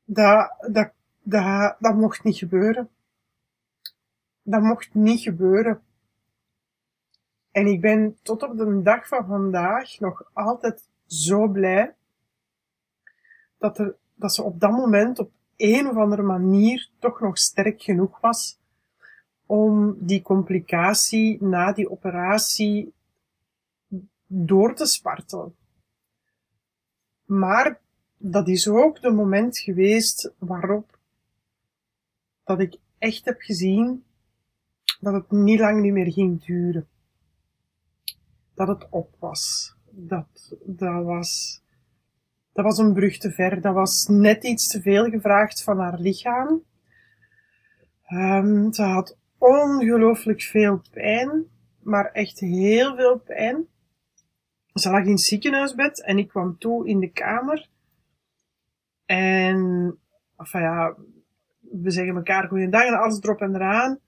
dat, 0.03 0.55
dat, 0.71 0.91
dat, 1.21 1.75
dat 1.79 1.95
mocht 1.95 2.23
niet 2.23 2.37
gebeuren. 2.37 2.89
Dat 4.41 4.61
mocht 4.61 4.93
niet 4.93 5.21
gebeuren. 5.21 5.83
En 7.51 7.67
ik 7.67 7.81
ben 7.81 8.17
tot 8.21 8.43
op 8.43 8.57
de 8.57 8.81
dag 8.81 9.07
van 9.07 9.25
vandaag 9.25 9.99
nog 9.99 10.29
altijd 10.33 10.89
zo 11.05 11.47
blij 11.47 11.95
dat, 13.57 13.77
er, 13.77 13.95
dat 14.15 14.33
ze 14.33 14.43
op 14.43 14.59
dat 14.59 14.71
moment 14.71 15.19
op 15.19 15.31
een 15.63 15.87
of 15.87 15.95
andere 15.95 16.21
manier 16.21 16.89
toch 16.99 17.19
nog 17.19 17.37
sterk 17.37 17.81
genoeg 17.81 18.19
was 18.19 18.59
om 19.45 19.97
die 19.99 20.21
complicatie 20.21 21.43
na 21.43 21.73
die 21.73 21.89
operatie 21.89 22.93
door 24.27 24.75
te 24.75 24.85
spartelen. 24.85 25.55
Maar 27.25 27.79
dat 28.17 28.47
is 28.47 28.67
ook 28.67 29.01
de 29.01 29.11
moment 29.11 29.57
geweest 29.57 30.33
waarop 30.37 30.99
dat 32.43 32.59
ik 32.59 32.77
echt 32.97 33.25
heb 33.25 33.41
gezien 33.41 34.03
dat 34.99 35.13
het 35.13 35.31
niet 35.31 35.59
lang 35.59 35.81
niet 35.81 35.93
meer 35.93 36.11
ging 36.11 36.45
duren. 36.45 36.87
Dat 38.53 38.67
het 38.67 38.87
op 38.89 39.15
was. 39.19 39.73
Dat, 39.89 40.55
dat 40.65 41.03
was, 41.03 41.60
dat 42.53 42.65
was 42.65 42.77
een 42.77 42.93
brug 42.93 43.17
te 43.17 43.31
ver. 43.31 43.61
Dat 43.61 43.73
was 43.73 44.07
net 44.07 44.43
iets 44.43 44.67
te 44.67 44.81
veel 44.81 45.09
gevraagd 45.09 45.63
van 45.63 45.79
haar 45.79 45.99
lichaam. 45.99 46.63
Um, 48.09 48.73
ze 48.73 48.83
had 48.83 49.17
ongelooflijk 49.37 50.41
veel 50.41 50.81
pijn, 50.91 51.45
maar 51.79 52.11
echt 52.11 52.39
heel 52.39 52.95
veel 52.95 53.19
pijn. 53.19 53.67
Ze 54.73 54.89
lag 54.89 55.03
in 55.03 55.11
het 55.11 55.21
ziekenhuisbed 55.21 56.03
en 56.03 56.17
ik 56.17 56.27
kwam 56.27 56.57
toe 56.57 56.87
in 56.87 56.99
de 56.99 57.11
kamer. 57.11 57.69
En, 59.05 59.97
enfin 60.37 60.61
ja, 60.61 60.95
we 61.59 61.91
zeggen 61.91 62.15
elkaar 62.15 62.47
goeiedag 62.47 62.83
en 62.83 62.99
alles 62.99 63.21
erop 63.21 63.41
en 63.41 63.55
eraan. 63.55 63.99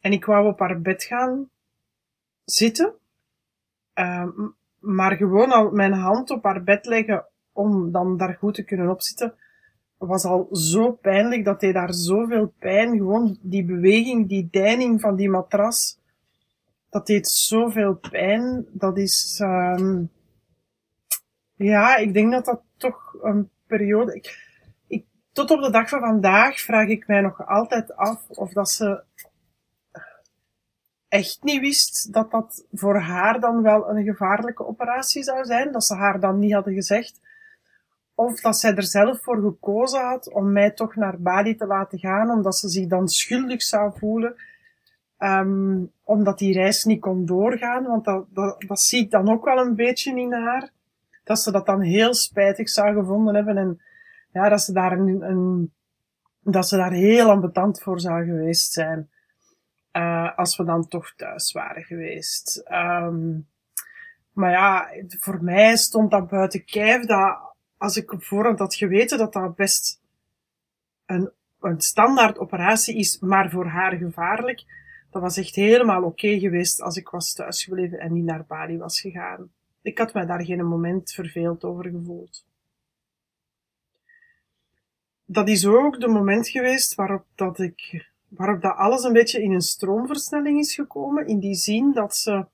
En 0.00 0.12
ik 0.12 0.24
wou 0.24 0.46
op 0.46 0.58
haar 0.58 0.80
bed 0.80 1.02
gaan 1.02 1.50
zitten. 2.44 2.94
Uh, 3.94 4.28
maar 4.78 5.16
gewoon 5.16 5.50
al 5.50 5.70
mijn 5.70 5.92
hand 5.92 6.30
op 6.30 6.44
haar 6.44 6.62
bed 6.62 6.86
leggen 6.86 7.26
om 7.54 7.92
dan 7.92 8.16
daar 8.16 8.34
goed 8.34 8.54
te 8.54 8.64
kunnen 8.64 8.90
opzitten, 8.90 9.34
was 9.98 10.24
al 10.24 10.48
zo 10.52 10.92
pijnlijk. 10.92 11.44
Dat 11.44 11.60
deed 11.60 11.74
daar 11.74 11.94
zoveel 11.94 12.52
pijn. 12.58 12.96
Gewoon 12.96 13.38
die 13.40 13.64
beweging, 13.64 14.28
die 14.28 14.48
deining 14.50 15.00
van 15.00 15.16
die 15.16 15.30
matras. 15.30 15.98
Dat 16.90 17.06
deed 17.06 17.28
zoveel 17.28 17.94
pijn. 17.94 18.66
Dat 18.72 18.98
is, 18.98 19.40
um, 19.42 20.10
ja, 21.54 21.96
ik 21.96 22.14
denk 22.14 22.32
dat 22.32 22.44
dat 22.44 22.62
toch 22.76 23.16
een 23.22 23.50
periode, 23.66 24.14
ik, 24.14 24.52
ik, 24.86 25.04
tot 25.32 25.50
op 25.50 25.60
de 25.60 25.70
dag 25.70 25.88
van 25.88 26.00
vandaag 26.00 26.60
vraag 26.60 26.88
ik 26.88 27.06
mij 27.06 27.20
nog 27.20 27.46
altijd 27.46 27.96
af 27.96 28.28
of 28.28 28.52
dat 28.52 28.70
ze 28.70 29.02
echt 31.08 31.42
niet 31.42 31.60
wist 31.60 32.12
dat 32.12 32.30
dat 32.30 32.66
voor 32.72 32.98
haar 32.98 33.40
dan 33.40 33.62
wel 33.62 33.88
een 33.88 34.04
gevaarlijke 34.04 34.66
operatie 34.66 35.22
zou 35.22 35.44
zijn, 35.44 35.72
dat 35.72 35.84
ze 35.84 35.94
haar 35.94 36.20
dan 36.20 36.38
niet 36.38 36.52
hadden 36.52 36.74
gezegd, 36.74 37.20
of 38.14 38.40
dat 38.40 38.58
zij 38.58 38.74
er 38.74 38.82
zelf 38.82 39.22
voor 39.22 39.40
gekozen 39.40 40.00
had 40.00 40.32
om 40.32 40.52
mij 40.52 40.70
toch 40.70 40.94
naar 40.94 41.20
Bali 41.20 41.54
te 41.54 41.66
laten 41.66 41.98
gaan, 41.98 42.30
omdat 42.30 42.56
ze 42.56 42.68
zich 42.68 42.86
dan 42.86 43.08
schuldig 43.08 43.62
zou 43.62 43.92
voelen, 43.98 44.34
um, 45.18 45.90
omdat 46.04 46.38
die 46.38 46.52
reis 46.52 46.84
niet 46.84 47.00
kon 47.00 47.26
doorgaan, 47.26 47.84
want 47.84 48.04
dat, 48.04 48.26
dat, 48.30 48.64
dat 48.66 48.80
zie 48.80 49.04
ik 49.04 49.10
dan 49.10 49.30
ook 49.30 49.44
wel 49.44 49.58
een 49.58 49.74
beetje 49.74 50.20
in 50.20 50.32
haar, 50.32 50.70
dat 51.24 51.38
ze 51.38 51.52
dat 51.52 51.66
dan 51.66 51.80
heel 51.80 52.14
spijtig 52.14 52.68
zou 52.68 52.94
gevonden 52.94 53.34
hebben 53.34 53.56
en 53.56 53.82
ja, 54.32 54.48
dat 54.48 54.60
ze 54.60 54.72
daar 54.72 54.92
een, 54.92 55.22
een 55.22 55.72
dat 56.44 56.68
ze 56.68 56.76
daar 56.76 56.92
heel 56.92 57.30
ambetant 57.30 57.82
voor 57.82 58.00
zou 58.00 58.24
geweest 58.24 58.72
zijn. 58.72 59.10
Uh, 59.92 60.38
als 60.38 60.56
we 60.56 60.64
dan 60.64 60.88
toch 60.88 61.12
thuis 61.16 61.52
waren 61.52 61.82
geweest. 61.82 62.64
Um, 62.72 63.48
maar 64.32 64.50
ja, 64.50 64.88
voor 65.08 65.44
mij 65.44 65.76
stond 65.76 66.10
dat 66.10 66.28
buiten 66.28 66.64
kijf 66.64 67.04
dat 67.04 67.53
als 67.84 67.96
ik 67.96 68.12
op 68.12 68.22
voorhand 68.22 68.58
had 68.58 68.74
geweten 68.74 69.18
dat 69.18 69.32
dat 69.32 69.56
best 69.56 70.00
een, 71.06 71.30
een 71.60 71.80
standaard 71.80 72.38
operatie 72.38 72.96
is, 72.96 73.18
maar 73.18 73.50
voor 73.50 73.66
haar 73.66 73.96
gevaarlijk, 73.96 74.64
dat 75.10 75.22
was 75.22 75.36
echt 75.36 75.54
helemaal 75.54 76.02
oké 76.02 76.38
geweest 76.38 76.80
als 76.80 76.96
ik 76.96 77.08
was 77.08 77.32
thuisgebleven 77.32 77.98
en 77.98 78.12
niet 78.12 78.24
naar 78.24 78.44
Bali 78.46 78.78
was 78.78 79.00
gegaan. 79.00 79.50
Ik 79.82 79.98
had 79.98 80.14
mij 80.14 80.26
daar 80.26 80.44
geen 80.44 80.66
moment 80.66 81.12
verveeld 81.12 81.64
over 81.64 81.84
gevoeld. 81.90 82.44
Dat 85.24 85.48
is 85.48 85.66
ook 85.66 86.00
de 86.00 86.08
moment 86.08 86.48
geweest 86.48 86.94
waarop 86.94 87.24
dat 87.34 87.58
ik 87.58 88.06
waarop 88.28 88.62
dat 88.62 88.76
alles 88.76 89.02
een 89.02 89.12
beetje 89.12 89.42
in 89.42 89.52
een 89.52 89.60
stroomversnelling 89.60 90.58
is 90.58 90.74
gekomen, 90.74 91.26
in 91.26 91.38
die 91.38 91.54
zin 91.54 91.92
dat 91.92 92.16
ze 92.16 92.46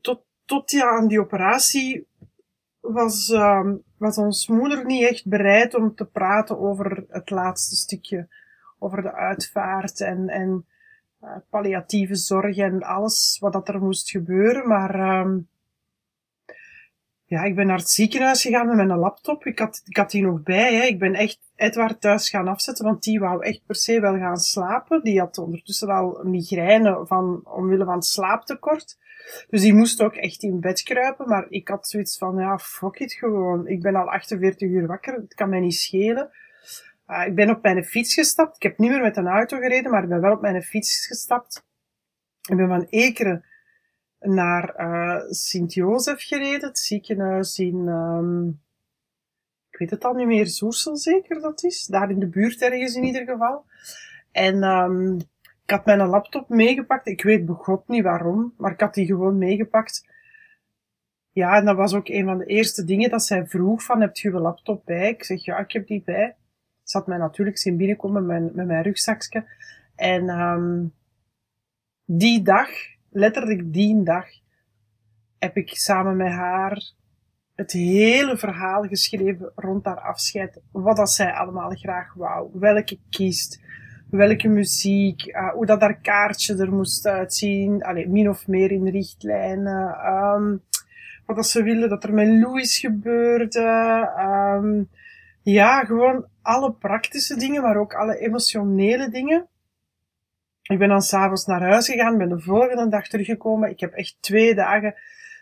tot, 0.00 0.22
tot 0.44 0.70
ja, 0.70 0.88
aan 0.90 1.08
die 1.08 1.20
operatie 1.20 2.08
was, 2.80 3.28
uh, 3.28 3.72
was 3.96 4.18
ons 4.18 4.48
moeder 4.48 4.84
niet 4.84 5.08
echt 5.08 5.28
bereid 5.28 5.74
om 5.74 5.94
te 5.94 6.04
praten 6.04 6.58
over 6.58 7.04
het 7.08 7.30
laatste 7.30 7.76
stukje, 7.76 8.28
over 8.78 9.02
de 9.02 9.12
uitvaart 9.12 10.00
en, 10.00 10.28
en 10.28 10.66
uh, 11.22 11.36
palliatieve 11.50 12.14
zorg 12.14 12.56
en 12.56 12.82
alles 12.82 13.36
wat 13.40 13.52
dat 13.52 13.68
er 13.68 13.82
moest 13.82 14.10
gebeuren, 14.10 14.68
maar 14.68 14.94
uh, 14.94 15.36
ja, 17.30 17.42
ik 17.42 17.54
ben 17.54 17.66
naar 17.66 17.78
het 17.78 17.90
ziekenhuis 17.90 18.42
gegaan 18.42 18.66
met 18.66 18.76
mijn 18.76 18.98
laptop. 18.98 19.46
Ik 19.46 19.58
had, 19.58 19.82
ik 19.84 19.96
had 19.96 20.10
die 20.10 20.22
nog 20.22 20.42
bij. 20.42 20.74
Hè. 20.74 20.82
Ik 20.82 20.98
ben 20.98 21.14
echt 21.14 21.38
Edward 21.56 22.00
thuis 22.00 22.30
gaan 22.30 22.48
afzetten, 22.48 22.84
want 22.84 23.02
die 23.02 23.20
wou 23.20 23.44
echt 23.44 23.66
per 23.66 23.76
se 23.76 24.00
wel 24.00 24.18
gaan 24.18 24.36
slapen. 24.36 25.02
Die 25.02 25.18
had 25.18 25.38
ondertussen 25.38 25.88
al 25.88 26.20
migraine 26.24 27.06
van, 27.06 27.40
omwille 27.44 27.84
van 27.84 28.02
slaaptekort. 28.02 28.98
Dus 29.48 29.60
die 29.60 29.74
moest 29.74 30.02
ook 30.02 30.14
echt 30.14 30.42
in 30.42 30.60
bed 30.60 30.82
kruipen. 30.82 31.28
Maar 31.28 31.46
ik 31.48 31.68
had 31.68 31.88
zoiets 31.88 32.18
van, 32.18 32.36
ja, 32.36 32.58
fuck 32.58 32.98
it 32.98 33.12
gewoon. 33.12 33.66
Ik 33.66 33.82
ben 33.82 33.94
al 33.94 34.10
48 34.10 34.68
uur 34.68 34.86
wakker. 34.86 35.14
Het 35.14 35.34
kan 35.34 35.48
mij 35.48 35.60
niet 35.60 35.74
schelen. 35.74 36.30
Uh, 37.08 37.26
ik 37.26 37.34
ben 37.34 37.50
op 37.50 37.62
mijn 37.62 37.84
fiets 37.84 38.14
gestapt. 38.14 38.56
Ik 38.56 38.62
heb 38.62 38.78
niet 38.78 38.90
meer 38.90 39.02
met 39.02 39.16
een 39.16 39.26
auto 39.26 39.58
gereden, 39.58 39.90
maar 39.90 40.02
ik 40.02 40.08
ben 40.08 40.20
wel 40.20 40.32
op 40.32 40.40
mijn 40.40 40.62
fiets 40.62 41.06
gestapt. 41.06 41.64
Ik 42.48 42.56
ben 42.56 42.68
van 42.68 42.86
Ekeren 42.90 43.44
naar 44.20 44.74
uh, 44.78 45.30
Sint-Jozef 45.30 46.22
gereden, 46.22 46.68
het 46.68 46.78
ziekenhuis 46.78 47.58
in, 47.58 47.88
um, 47.88 48.60
ik 49.70 49.78
weet 49.78 49.90
het 49.90 50.04
al 50.04 50.14
niet 50.14 50.26
meer, 50.26 50.46
Zoersel 50.46 50.96
zeker 50.96 51.40
dat 51.40 51.64
is, 51.64 51.86
daar 51.86 52.10
in 52.10 52.18
de 52.18 52.28
buurt 52.28 52.62
ergens 52.62 52.94
in 52.94 53.04
ieder 53.04 53.24
geval. 53.24 53.64
En 54.32 54.62
um, 54.62 55.18
ik 55.70 55.76
had 55.76 55.96
mijn 55.96 56.08
laptop 56.08 56.48
meegepakt, 56.48 57.06
ik 57.06 57.22
weet 57.22 57.46
begot 57.46 57.88
niet 57.88 58.02
waarom, 58.02 58.54
maar 58.56 58.72
ik 58.72 58.80
had 58.80 58.94
die 58.94 59.06
gewoon 59.06 59.38
meegepakt. 59.38 60.08
Ja, 61.32 61.56
en 61.56 61.64
dat 61.64 61.76
was 61.76 61.94
ook 61.94 62.08
een 62.08 62.24
van 62.24 62.38
de 62.38 62.44
eerste 62.44 62.84
dingen 62.84 63.10
dat 63.10 63.24
zij 63.24 63.46
vroeg 63.46 63.82
van, 63.82 64.00
heb 64.00 64.16
je 64.16 64.30
je 64.30 64.38
laptop 64.38 64.84
bij? 64.84 65.08
Ik 65.08 65.24
zeg, 65.24 65.44
ja, 65.44 65.58
ik 65.58 65.72
heb 65.72 65.86
die 65.86 66.02
bij. 66.04 66.36
Ze 66.82 66.98
had 66.98 67.06
mij 67.06 67.18
natuurlijk 67.18 67.58
zien 67.58 67.76
binnenkomen 67.76 68.26
met 68.26 68.40
mijn, 68.40 68.54
met 68.54 68.66
mijn 68.66 68.82
rugzakje. 68.82 69.44
En 69.96 70.28
um, 70.28 70.94
die 72.04 72.42
dag 72.42 72.68
letterlijk 73.10 73.72
die 73.72 74.02
dag 74.02 74.26
heb 75.38 75.56
ik 75.56 75.68
samen 75.68 76.16
met 76.16 76.32
haar 76.32 76.92
het 77.54 77.72
hele 77.72 78.36
verhaal 78.36 78.82
geschreven 78.82 79.52
rond 79.54 79.84
haar 79.84 80.00
afscheid. 80.00 80.60
Wat 80.72 80.96
dat 80.96 81.10
zij 81.10 81.32
allemaal 81.32 81.70
graag 81.70 82.14
wou. 82.14 82.50
Welke 82.52 82.98
kiest. 83.10 83.60
Welke 84.10 84.48
muziek. 84.48 85.26
Uh, 85.26 85.52
hoe 85.52 85.66
dat 85.66 85.80
haar 85.80 86.00
kaartje 86.00 86.56
er 86.56 86.72
moest 86.72 87.06
uitzien. 87.06 87.82
Allee, 87.82 88.08
min 88.08 88.28
of 88.28 88.46
meer 88.46 88.70
in 88.70 88.88
richtlijnen. 88.88 90.06
Um, 90.06 90.62
wat 91.26 91.36
dat 91.36 91.46
ze 91.46 91.62
wilde 91.62 91.88
dat 91.88 92.04
er 92.04 92.14
met 92.14 92.28
Louis 92.28 92.78
gebeurde. 92.78 94.08
Um, 94.18 94.88
ja, 95.42 95.84
gewoon 95.84 96.26
alle 96.42 96.72
praktische 96.72 97.36
dingen, 97.36 97.62
maar 97.62 97.76
ook 97.76 97.94
alle 97.94 98.18
emotionele 98.18 99.10
dingen. 99.10 99.48
Ik 100.62 100.78
ben 100.78 100.88
dan 100.88 101.02
s'avonds 101.02 101.46
naar 101.46 101.62
huis 101.62 101.86
gegaan, 101.86 102.18
ben 102.18 102.28
de 102.28 102.40
volgende 102.40 102.88
dag 102.88 103.08
teruggekomen. 103.08 103.70
Ik 103.70 103.80
heb 103.80 103.92
echt 103.92 104.16
twee 104.20 104.54
dagen 104.54 104.94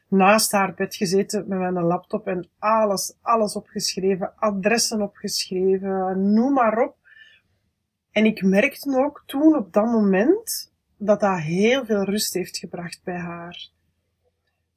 naast 0.08 0.52
haar 0.52 0.74
bed 0.74 0.96
gezeten 0.96 1.44
met 1.48 1.58
mijn 1.58 1.82
laptop 1.82 2.26
en 2.26 2.48
alles, 2.58 3.16
alles 3.22 3.54
opgeschreven, 3.54 4.32
adressen 4.36 5.02
opgeschreven, 5.02 6.32
noem 6.32 6.52
maar 6.52 6.78
op. 6.78 6.96
En 8.18 8.24
ik 8.24 8.42
merkte 8.42 9.04
ook 9.04 9.22
toen 9.26 9.56
op 9.56 9.72
dat 9.72 9.84
moment 9.84 10.72
dat 10.96 11.20
dat 11.20 11.38
heel 11.38 11.84
veel 11.84 12.04
rust 12.04 12.34
heeft 12.34 12.58
gebracht 12.58 13.00
bij 13.04 13.18
haar. 13.18 13.70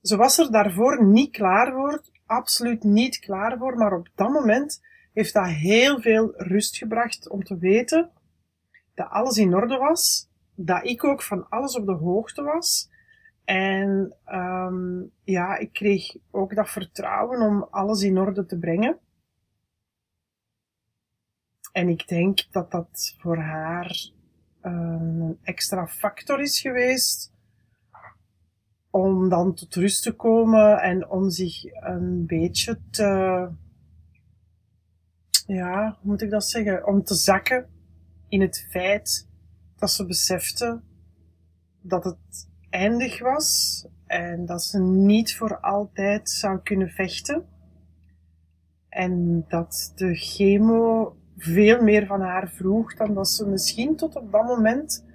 Ze 0.01 0.15
was 0.15 0.37
er 0.37 0.51
daarvoor 0.51 1.05
niet 1.05 1.31
klaar 1.31 1.71
voor, 1.71 2.01
absoluut 2.25 2.83
niet 2.83 3.19
klaar 3.19 3.57
voor, 3.57 3.77
maar 3.77 3.93
op 3.93 4.09
dat 4.15 4.29
moment 4.29 4.81
heeft 5.13 5.33
dat 5.33 5.47
heel 5.47 6.01
veel 6.01 6.33
rust 6.35 6.77
gebracht 6.77 7.29
om 7.29 7.43
te 7.43 7.57
weten 7.57 8.09
dat 8.95 9.09
alles 9.09 9.37
in 9.37 9.55
orde 9.55 9.77
was 9.77 10.29
dat 10.55 10.85
ik 10.85 11.03
ook 11.03 11.21
van 11.21 11.49
alles 11.49 11.75
op 11.75 11.85
de 11.85 11.93
hoogte 11.93 12.43
was. 12.43 12.89
En 13.45 14.15
um, 14.25 15.11
ja, 15.23 15.57
ik 15.57 15.73
kreeg 15.73 16.15
ook 16.31 16.55
dat 16.55 16.69
vertrouwen 16.69 17.41
om 17.41 17.67
alles 17.69 18.01
in 18.01 18.17
orde 18.17 18.45
te 18.45 18.57
brengen. 18.57 18.99
En 21.71 21.89
ik 21.89 22.07
denk 22.07 22.51
dat 22.51 22.71
dat 22.71 23.15
voor 23.17 23.37
haar 23.37 24.09
een 24.61 25.37
extra 25.41 25.87
factor 25.87 26.41
is 26.41 26.59
geweest 26.59 27.33
om 28.89 29.29
dan 29.29 29.53
tot 29.53 29.75
rust 29.75 30.03
te 30.03 30.11
komen 30.11 30.81
en 30.81 31.09
om 31.09 31.29
zich 31.29 31.63
een 31.63 32.25
beetje 32.25 32.79
te, 32.89 33.49
ja, 35.45 35.97
hoe 36.01 36.11
moet 36.11 36.21
ik 36.21 36.29
dat 36.29 36.45
zeggen, 36.45 36.87
om 36.87 37.03
te 37.03 37.15
zakken 37.15 37.69
in 38.27 38.41
het 38.41 38.67
feit 38.69 39.27
dat 39.75 39.91
ze 39.91 40.05
besefte 40.05 40.81
dat 41.81 42.03
het 42.03 42.49
eindig 42.69 43.19
was 43.19 43.85
en 44.05 44.45
dat 44.45 44.63
ze 44.63 44.79
niet 44.79 45.35
voor 45.35 45.59
altijd 45.59 46.29
zou 46.29 46.59
kunnen 46.59 46.89
vechten. 46.89 47.45
En 48.89 49.45
dat 49.47 49.91
de 49.95 50.15
chemo 50.15 51.15
veel 51.41 51.81
meer 51.81 52.05
van 52.05 52.21
haar 52.21 52.49
vroeg 52.49 52.95
dan 52.95 53.13
dat 53.13 53.29
ze 53.29 53.47
misschien 53.47 53.95
tot 53.95 54.15
op 54.15 54.31
dat 54.31 54.43
moment 54.43 55.05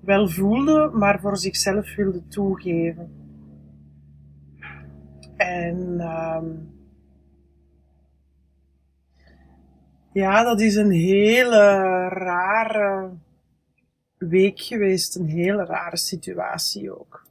wel 0.00 0.28
voelde, 0.28 0.90
maar 0.92 1.20
voor 1.20 1.36
zichzelf 1.36 1.94
wilde 1.96 2.26
toegeven. 2.28 3.12
En 5.36 6.00
um, 6.00 6.70
ja, 10.12 10.42
dat 10.42 10.60
is 10.60 10.74
een 10.74 10.90
hele 10.90 12.08
rare 12.08 13.10
week 14.18 14.60
geweest. 14.60 15.16
Een 15.16 15.28
hele 15.28 15.64
rare 15.64 15.96
situatie 15.96 16.98
ook. 16.98 17.26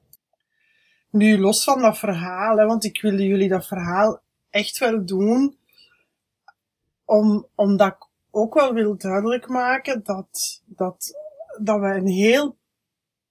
Nu, 1.11 1.37
los 1.37 1.63
van 1.63 1.81
dat 1.81 1.97
verhaal, 1.97 2.57
hè, 2.57 2.65
want 2.65 2.83
ik 2.83 3.01
wilde 3.01 3.27
jullie 3.27 3.49
dat 3.49 3.67
verhaal 3.67 4.21
echt 4.49 4.77
wel 4.77 5.05
doen, 5.05 5.57
om, 7.07 7.47
omdat 7.55 7.93
ik 7.93 8.07
ook 8.31 8.53
wel 8.53 8.73
wil 8.73 8.97
duidelijk 8.97 9.47
maken 9.47 10.03
dat, 10.03 10.61
dat 10.65 11.15
dat 11.61 11.79
we 11.79 11.85
een 11.85 12.07
heel 12.07 12.57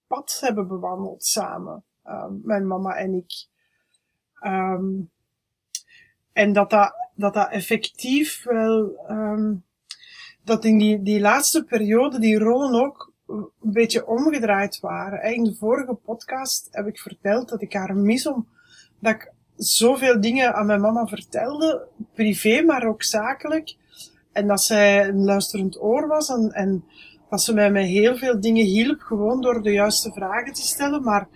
pad 0.06 0.38
hebben 0.40 0.68
bewandeld 0.68 1.24
samen. 1.24 1.84
Uh, 2.04 2.26
mijn 2.42 2.66
mama 2.66 2.96
en 2.96 3.14
ik. 3.14 3.46
Um, 4.40 5.10
en 6.32 6.52
dat 6.52 6.70
dat, 6.70 6.94
dat 7.14 7.34
dat 7.34 7.50
effectief 7.50 8.44
wel, 8.44 9.06
um, 9.10 9.64
dat 10.42 10.64
in 10.64 10.78
die, 10.78 11.02
die 11.02 11.20
laatste 11.20 11.64
periode 11.64 12.18
die 12.18 12.38
rollen 12.38 12.84
ook 12.84 13.12
een 13.26 13.50
beetje 13.60 14.06
omgedraaid 14.06 14.80
waren. 14.80 15.34
In 15.34 15.44
de 15.44 15.54
vorige 15.54 15.94
podcast 15.94 16.68
heb 16.70 16.86
ik 16.86 16.98
verteld 16.98 17.48
dat 17.48 17.62
ik 17.62 17.72
haar 17.72 17.96
mis 17.96 18.26
om, 18.26 18.48
dat 18.98 19.14
ik 19.14 19.32
zoveel 19.56 20.20
dingen 20.20 20.54
aan 20.54 20.66
mijn 20.66 20.80
mama 20.80 21.06
vertelde, 21.06 21.86
privé, 22.14 22.62
maar 22.62 22.86
ook 22.86 23.02
zakelijk. 23.02 23.76
En 24.32 24.46
dat 24.46 24.62
zij 24.62 25.08
een 25.08 25.24
luisterend 25.24 25.80
oor 25.80 26.06
was 26.06 26.28
en, 26.28 26.52
en 26.52 26.84
dat 27.30 27.42
ze 27.42 27.54
mij 27.54 27.70
met 27.70 27.86
heel 27.86 28.16
veel 28.16 28.40
dingen 28.40 28.64
hielp, 28.64 29.00
gewoon 29.00 29.40
door 29.40 29.62
de 29.62 29.72
juiste 29.72 30.12
vragen 30.12 30.52
te 30.52 30.62
stellen. 30.62 31.02
Maar 31.02 31.28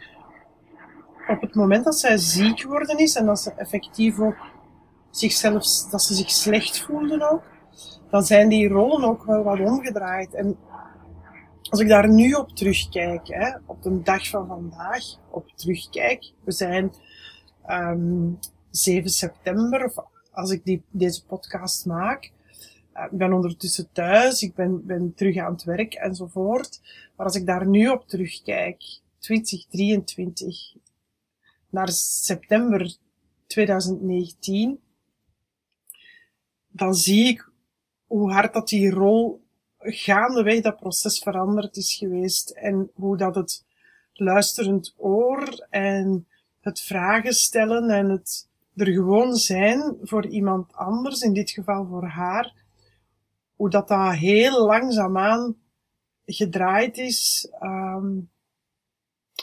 op 1.29 1.41
het 1.41 1.55
moment 1.55 1.85
dat 1.85 1.99
zij 1.99 2.17
ziek 2.17 2.61
geworden 2.61 2.99
is 2.99 3.15
en 3.15 3.27
dat 3.27 3.41
ze 3.41 3.53
effectief 3.57 4.19
ook 4.19 4.37
zichzelf, 5.11 5.65
dat 5.91 6.03
ze 6.03 6.15
zich 6.15 6.31
slecht 6.31 6.81
voelde 6.81 7.31
ook, 7.31 7.43
dan 8.11 8.23
zijn 8.23 8.49
die 8.49 8.69
rollen 8.69 9.09
ook 9.09 9.25
wel 9.25 9.43
wat 9.43 9.61
omgedraaid. 9.61 10.35
En 10.35 10.59
als 11.71 11.81
ik 11.81 11.89
daar 11.89 12.09
nu 12.09 12.33
op 12.33 12.57
terugkijk, 12.57 13.29
hè, 13.29 13.51
op 13.67 13.83
de 13.83 14.03
dag 14.03 14.29
van 14.29 14.47
vandaag, 14.47 15.05
op 15.31 15.51
terugkijk, 15.55 16.33
we 16.45 16.53
zijn 16.53 16.93
um, 17.71 18.39
7 18.71 19.11
september, 19.11 19.85
of 19.85 19.95
als 20.31 20.51
ik 20.51 20.65
die, 20.65 20.83
deze 20.91 21.25
podcast 21.27 21.87
maak, 21.87 22.33
uh, 22.97 23.05
ik 23.05 23.19
ben 23.19 23.33
ondertussen 23.33 23.89
thuis, 23.93 24.43
ik 24.43 24.55
ben, 24.55 24.87
ben 24.87 25.15
terug 25.15 25.37
aan 25.37 25.53
het 25.53 25.65
werk 25.65 25.95
enzovoort. 25.95 26.81
Maar 27.17 27.27
als 27.27 27.37
ik 27.37 27.47
daar 27.47 27.67
nu 27.67 27.89
op 27.89 28.09
terugkijk, 28.09 28.83
2023, 29.19 30.75
naar 31.69 31.89
september 31.89 32.97
2019, 33.47 34.81
dan 36.69 36.95
zie 36.95 37.29
ik 37.29 37.51
hoe 38.07 38.33
hard 38.33 38.53
dat 38.53 38.69
die 38.69 38.91
rol 38.91 39.43
gaandeweg 39.79 40.61
dat 40.61 40.77
proces 40.77 41.19
veranderd 41.19 41.77
is 41.77 41.95
geweest 41.95 42.51
en 42.51 42.91
hoe 42.95 43.17
dat 43.17 43.35
het 43.35 43.65
luisterend 44.13 44.95
oor 44.97 45.67
en 45.71 46.27
het 46.61 46.81
vragen 46.81 47.33
stellen 47.33 47.91
en 47.91 48.09
het 48.09 48.49
er 48.77 48.87
gewoon 48.87 49.35
zijn 49.35 49.97
voor 50.03 50.27
iemand 50.27 50.73
anders, 50.75 51.21
in 51.21 51.33
dit 51.33 51.51
geval 51.51 51.87
voor 51.87 52.05
haar, 52.05 52.55
hoe 53.57 53.71
dat 53.71 53.89
dat 53.89 54.13
heel 54.13 54.67
langzaamaan 54.67 55.57
gedraaid 56.25 56.99
is, 56.99 57.49
um, 57.63 58.31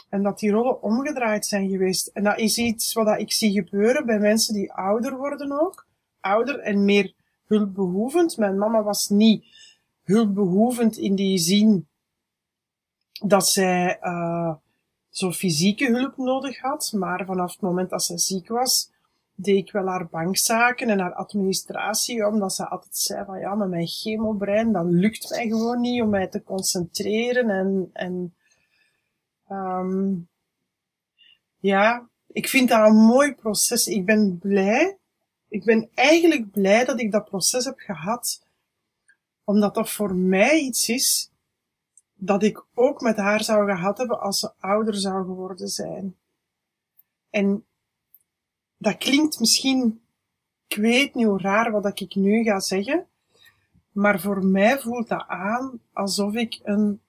en 0.08 0.22
dat 0.22 0.38
die 0.38 0.50
rollen 0.50 0.82
omgedraaid 0.82 1.46
zijn 1.46 1.68
geweest. 1.68 2.06
En 2.06 2.24
dat 2.24 2.38
is 2.38 2.58
iets 2.58 2.92
wat 2.92 3.20
ik 3.20 3.32
zie 3.32 3.52
gebeuren 3.52 4.06
bij 4.06 4.18
mensen 4.18 4.54
die 4.54 4.72
ouder 4.72 5.16
worden 5.16 5.60
ook. 5.60 5.86
Ouder 6.20 6.58
en 6.58 6.84
meer 6.84 7.14
hulpbehoevend. 7.46 8.36
Mijn 8.36 8.58
mama 8.58 8.82
was 8.82 9.08
niet 9.08 9.44
hulpbehoevend 10.02 10.96
in 10.96 11.14
die 11.14 11.38
zin 11.38 11.88
dat 13.26 13.48
zij 13.48 13.98
uh, 14.02 14.54
zo 15.18 15.32
fysieke 15.32 15.86
hulp 15.90 16.16
nodig 16.16 16.60
had, 16.60 16.92
maar 16.96 17.26
vanaf 17.26 17.52
het 17.52 17.60
moment 17.60 17.90
dat 17.90 18.02
zij 18.02 18.18
ziek 18.18 18.48
was, 18.48 18.90
deed 19.34 19.56
ik 19.56 19.72
wel 19.72 19.86
haar 19.86 20.08
bankzaken 20.08 20.88
en 20.88 20.98
haar 20.98 21.14
administratie, 21.14 22.26
omdat 22.26 22.54
ze 22.54 22.68
altijd 22.68 22.96
zei 22.96 23.24
van 23.24 23.38
ja, 23.38 23.54
met 23.54 23.68
mijn 23.68 23.86
chemobrein, 23.86 24.72
dat 24.72 24.84
lukt 24.86 25.30
mij 25.30 25.46
gewoon 25.46 25.80
niet 25.80 26.02
om 26.02 26.08
mij 26.08 26.26
te 26.26 26.42
concentreren 26.42 27.50
en, 27.50 27.90
en 27.92 28.34
um, 29.50 30.28
ja, 31.60 32.08
ik 32.26 32.48
vind 32.48 32.68
dat 32.68 32.88
een 32.88 32.96
mooi 32.96 33.34
proces. 33.34 33.86
Ik 33.86 34.04
ben 34.04 34.38
blij. 34.38 34.98
Ik 35.48 35.64
ben 35.64 35.88
eigenlijk 35.94 36.50
blij 36.50 36.84
dat 36.84 37.00
ik 37.00 37.12
dat 37.12 37.24
proces 37.24 37.64
heb 37.64 37.78
gehad, 37.78 38.42
omdat 39.44 39.74
dat 39.74 39.90
voor 39.90 40.14
mij 40.14 40.58
iets 40.58 40.88
is 40.88 41.30
dat 42.20 42.42
ik 42.42 42.64
ook 42.74 43.00
met 43.00 43.16
haar 43.16 43.42
zou 43.42 43.70
gehad 43.70 43.98
hebben 43.98 44.20
als 44.20 44.38
ze 44.38 44.52
ouder 44.58 44.94
zou 44.94 45.24
geworden 45.24 45.68
zijn. 45.68 46.16
En 47.30 47.66
dat 48.76 48.96
klinkt 48.96 49.40
misschien, 49.40 50.00
ik 50.66 50.76
weet 50.76 51.14
niet 51.14 51.26
hoe 51.26 51.40
raar 51.40 51.70
wat 51.70 52.00
ik 52.00 52.14
nu 52.14 52.42
ga 52.42 52.60
zeggen, 52.60 53.06
maar 53.92 54.20
voor 54.20 54.44
mij 54.44 54.78
voelt 54.78 55.08
dat 55.08 55.24
aan 55.26 55.80
alsof 55.92 56.34
ik 56.34 56.60
een 56.62 57.00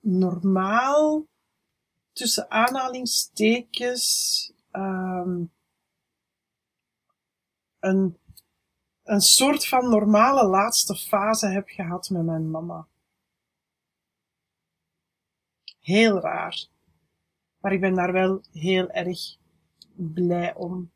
normaal, 0.00 1.26
tussen 2.12 2.50
aanhalingstekens, 2.50 4.52
um, 4.72 5.52
een, 7.78 8.18
een 9.02 9.20
soort 9.20 9.68
van 9.68 9.88
normale 9.88 10.46
laatste 10.46 10.96
fase 10.96 11.46
heb 11.46 11.68
gehad 11.68 12.10
met 12.10 12.24
mijn 12.24 12.50
mama. 12.50 12.86
Heel 15.80 16.20
raar. 16.20 16.66
Maar 17.60 17.72
ik 17.72 17.80
ben 17.80 17.94
daar 17.94 18.12
wel 18.12 18.40
heel 18.52 18.90
erg 18.90 19.36
blij 19.96 20.54
om. 20.54 20.90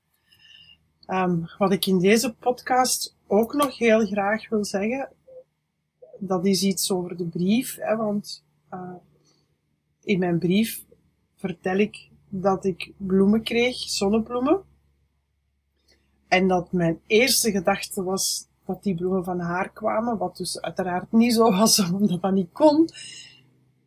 Um, 1.06 1.48
wat 1.58 1.72
ik 1.72 1.86
in 1.86 1.98
deze 1.98 2.34
podcast 2.34 3.16
ook 3.26 3.54
nog 3.54 3.78
heel 3.78 4.06
graag 4.06 4.48
wil 4.48 4.64
zeggen, 4.64 5.12
dat 6.18 6.46
is 6.46 6.62
iets 6.62 6.90
over 6.90 7.16
de 7.16 7.26
brief, 7.26 7.76
hè, 7.80 7.96
want 7.96 8.44
uh, 8.74 8.94
in 10.02 10.18
mijn 10.18 10.38
brief 10.38 10.84
vertel 11.36 11.76
ik 11.76 12.08
dat 12.28 12.64
ik 12.64 12.92
bloemen 12.96 13.42
kreeg, 13.42 13.76
zonnebloemen. 13.76 14.62
En 16.28 16.48
dat 16.48 16.72
mijn 16.72 17.00
eerste 17.06 17.50
gedachte 17.50 18.02
was 18.02 18.48
dat 18.64 18.82
die 18.82 18.94
bloemen 18.94 19.24
van 19.24 19.40
haar 19.40 19.70
kwamen, 19.72 20.18
wat 20.18 20.36
dus 20.36 20.60
uiteraard 20.60 21.12
niet 21.12 21.34
zo 21.34 21.50
was, 21.50 21.78
omdat 21.92 22.22
dat 22.22 22.32
niet 22.32 22.52
kon. 22.52 22.88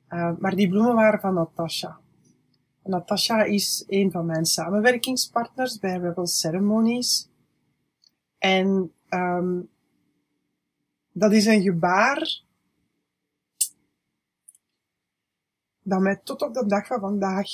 Uh, 0.10 0.38
maar 0.40 0.56
die 0.56 0.70
bloemen 0.70 0.96
waren 0.96 1.20
van 1.20 1.34
Natasha. 1.34 2.00
Natasha 2.84 3.44
is 3.44 3.84
een 3.88 4.12
van 4.12 4.26
mijn 4.26 4.46
samenwerkingspartners 4.46 5.80
bij 5.80 5.98
Rebel 5.98 6.28
Ceremonies. 6.28 7.30
En 8.38 8.94
um, 9.10 9.70
dat 11.12 11.32
is 11.32 11.46
een 11.46 11.62
gebaar 11.62 12.42
dat 15.82 16.00
mij 16.00 16.16
tot 16.24 16.42
op 16.42 16.54
de 16.54 16.66
dag 16.66 16.88
van 16.88 17.00
vandaag 17.00 17.50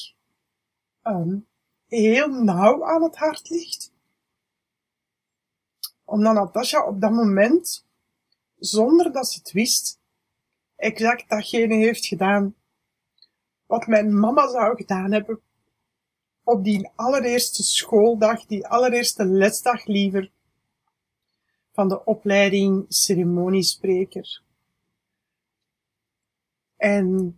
um, 1.04 1.48
heel 1.88 2.28
nauw 2.28 2.86
aan 2.86 3.04
het 3.04 3.18
hart 3.18 3.50
ligt. 3.50 3.92
Omdat 6.04 6.34
Natasha 6.34 6.86
op 6.88 7.02
dat 7.02 7.12
moment, 7.12 7.86
zonder 8.58 9.12
dat 9.12 9.28
ze 9.28 9.40
het 9.40 9.52
wist, 9.52 10.00
exact 10.76 11.30
datgene 11.30 11.76
heeft 11.76 12.06
gedaan 12.06 12.56
wat 13.66 13.88
mijn 13.88 14.20
mama 14.20 14.50
zou 14.50 14.76
gedaan 14.76 15.12
hebben 15.12 15.42
op 16.44 16.64
die 16.64 16.90
allereerste 16.96 17.64
schooldag, 17.64 18.46
die 18.46 18.68
allereerste 18.68 19.26
lesdag 19.26 19.86
liever, 19.86 20.32
van 21.72 21.88
de 21.88 22.06
opleiding 22.06 22.86
ceremoniespreker. 22.88 24.42
En 26.78 27.38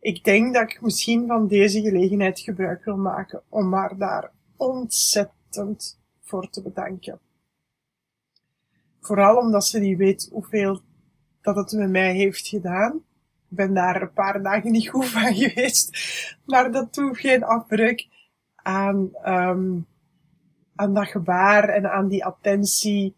ik 0.00 0.24
denk 0.24 0.54
dat 0.54 0.70
ik 0.70 0.80
misschien 0.80 1.26
van 1.26 1.48
deze 1.48 1.80
gelegenheid 1.80 2.40
gebruik 2.40 2.84
wil 2.84 2.96
maken 2.96 3.42
om 3.48 3.72
haar 3.72 3.96
daar 3.96 4.32
ontzettend 4.56 5.98
voor 6.20 6.50
te 6.50 6.62
bedanken. 6.62 7.20
Vooral 9.00 9.36
omdat 9.36 9.66
ze 9.66 9.78
niet 9.78 9.98
weet 9.98 10.28
hoeveel 10.32 10.80
dat 11.40 11.56
het 11.56 11.72
met 11.72 11.90
mij 11.90 12.14
heeft 12.14 12.48
gedaan. 12.48 12.96
Ik 13.50 13.56
ben 13.56 13.74
daar 13.74 14.02
een 14.02 14.12
paar 14.12 14.42
dagen 14.42 14.70
niet 14.70 14.88
goed 14.88 15.08
van 15.08 15.34
geweest, 15.42 15.98
maar 16.44 16.72
dat 16.72 16.94
doet 16.94 17.18
geen 17.18 17.44
afbreuk 17.44 18.08
aan, 18.54 19.10
um, 19.24 19.86
aan 20.74 20.94
dat 20.94 21.08
gebaar 21.08 21.68
en 21.68 21.92
aan 21.92 22.08
die 22.08 22.24
attentie 22.24 23.16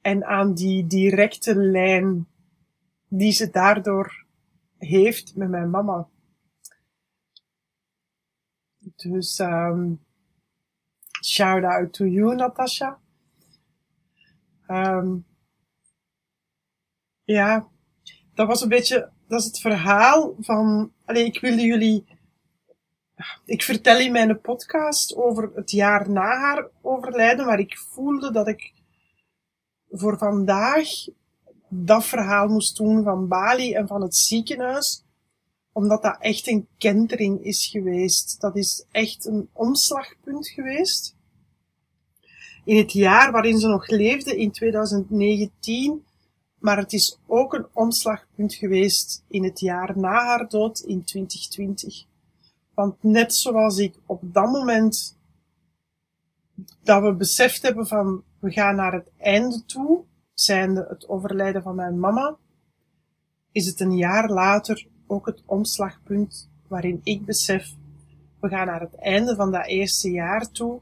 en 0.00 0.24
aan 0.24 0.54
die 0.54 0.86
directe 0.86 1.54
lijn 1.54 2.26
die 3.08 3.32
ze 3.32 3.50
daardoor 3.50 4.24
heeft 4.78 5.36
met 5.36 5.48
mijn 5.48 5.70
mama. 5.70 6.08
Dus 8.96 9.38
um, 9.38 10.00
shout 11.24 11.64
out 11.64 11.92
to 11.92 12.04
you, 12.04 12.34
Natasha. 12.34 12.98
Um, 14.68 15.27
ja, 17.32 17.68
dat 18.34 18.46
was 18.46 18.62
een 18.62 18.68
beetje, 18.68 19.10
dat 19.26 19.40
is 19.40 19.46
het 19.46 19.60
verhaal 19.60 20.36
van, 20.40 20.92
allee, 21.04 21.24
ik 21.24 21.40
wilde 21.40 21.62
jullie, 21.62 22.04
ik 23.44 23.62
vertel 23.62 23.98
in 23.98 24.12
mijn 24.12 24.40
podcast 24.40 25.16
over 25.16 25.50
het 25.54 25.70
jaar 25.70 26.10
na 26.10 26.38
haar 26.40 26.68
overlijden, 26.82 27.46
maar 27.46 27.58
ik 27.58 27.78
voelde 27.78 28.32
dat 28.32 28.48
ik 28.48 28.72
voor 29.90 30.18
vandaag 30.18 30.88
dat 31.68 32.04
verhaal 32.04 32.48
moest 32.48 32.76
doen 32.76 33.02
van 33.02 33.28
Bali 33.28 33.72
en 33.74 33.86
van 33.86 34.02
het 34.02 34.16
ziekenhuis, 34.16 35.04
omdat 35.72 36.02
dat 36.02 36.16
echt 36.20 36.46
een 36.46 36.68
kentering 36.78 37.44
is 37.44 37.66
geweest. 37.66 38.40
Dat 38.40 38.56
is 38.56 38.86
echt 38.90 39.26
een 39.26 39.48
omslagpunt 39.52 40.48
geweest. 40.48 41.16
In 42.64 42.76
het 42.76 42.92
jaar 42.92 43.32
waarin 43.32 43.58
ze 43.58 43.68
nog 43.68 43.88
leefde, 43.88 44.36
in 44.36 44.50
2019, 44.50 46.06
maar 46.58 46.76
het 46.76 46.92
is 46.92 47.18
ook 47.26 47.54
een 47.54 47.66
omslagpunt 47.72 48.54
geweest 48.54 49.24
in 49.28 49.44
het 49.44 49.60
jaar 49.60 49.98
na 49.98 50.24
haar 50.24 50.48
dood, 50.48 50.78
in 50.78 51.04
2020. 51.04 52.04
Want 52.74 53.02
net 53.02 53.34
zoals 53.34 53.78
ik 53.78 53.94
op 54.06 54.20
dat 54.22 54.50
moment 54.50 55.16
dat 56.82 57.02
we 57.02 57.14
beseft 57.14 57.62
hebben 57.62 57.86
van 57.86 58.22
we 58.38 58.50
gaan 58.52 58.76
naar 58.76 58.92
het 58.92 59.10
einde 59.16 59.64
toe, 59.64 60.04
zijnde 60.34 60.86
het 60.88 61.08
overlijden 61.08 61.62
van 61.62 61.74
mijn 61.74 61.98
mama, 61.98 62.36
is 63.52 63.66
het 63.66 63.80
een 63.80 63.96
jaar 63.96 64.30
later 64.30 64.86
ook 65.06 65.26
het 65.26 65.42
omslagpunt 65.46 66.50
waarin 66.68 67.00
ik 67.02 67.24
besef, 67.24 67.74
we 68.40 68.48
gaan 68.48 68.66
naar 68.66 68.80
het 68.80 68.94
einde 68.94 69.34
van 69.34 69.52
dat 69.52 69.66
eerste 69.66 70.10
jaar 70.10 70.50
toe. 70.50 70.80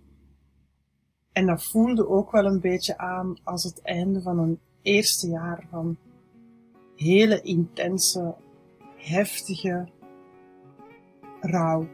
En 1.33 1.47
dat 1.47 1.65
voelde 1.65 2.09
ook 2.09 2.31
wel 2.31 2.45
een 2.45 2.61
beetje 2.61 2.99
aan 2.99 3.37
als 3.43 3.65
het 3.65 3.83
einde 3.83 4.23
van 4.23 4.39
een 4.39 4.61
eerste 4.87 5.29
jaar 5.29 5.66
van 5.70 5.96
hele 6.96 7.40
intense, 7.40 8.35
heftige 8.96 9.88
rouw. 11.40 11.87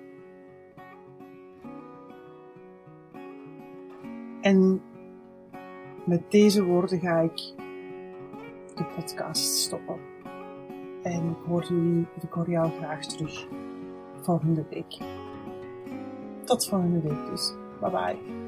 En 4.40 4.82
met 6.06 6.30
deze 6.30 6.64
woorden 6.64 7.00
ga 7.00 7.20
ik 7.20 7.36
de 8.74 8.84
podcast 8.96 9.44
stoppen. 9.56 9.98
En 11.02 11.30
ik 11.30 11.46
hoor 11.46 11.64
jullie, 11.64 12.06
ik 12.20 12.32
hoor 12.32 12.50
jou 12.50 12.70
graag 12.70 13.06
terug 13.06 13.48
volgende 14.20 14.64
week. 14.70 14.98
Tot 16.44 16.68
volgende 16.68 17.00
week 17.00 17.26
dus. 17.26 17.54
Bye 17.80 17.90
bye. 17.90 18.41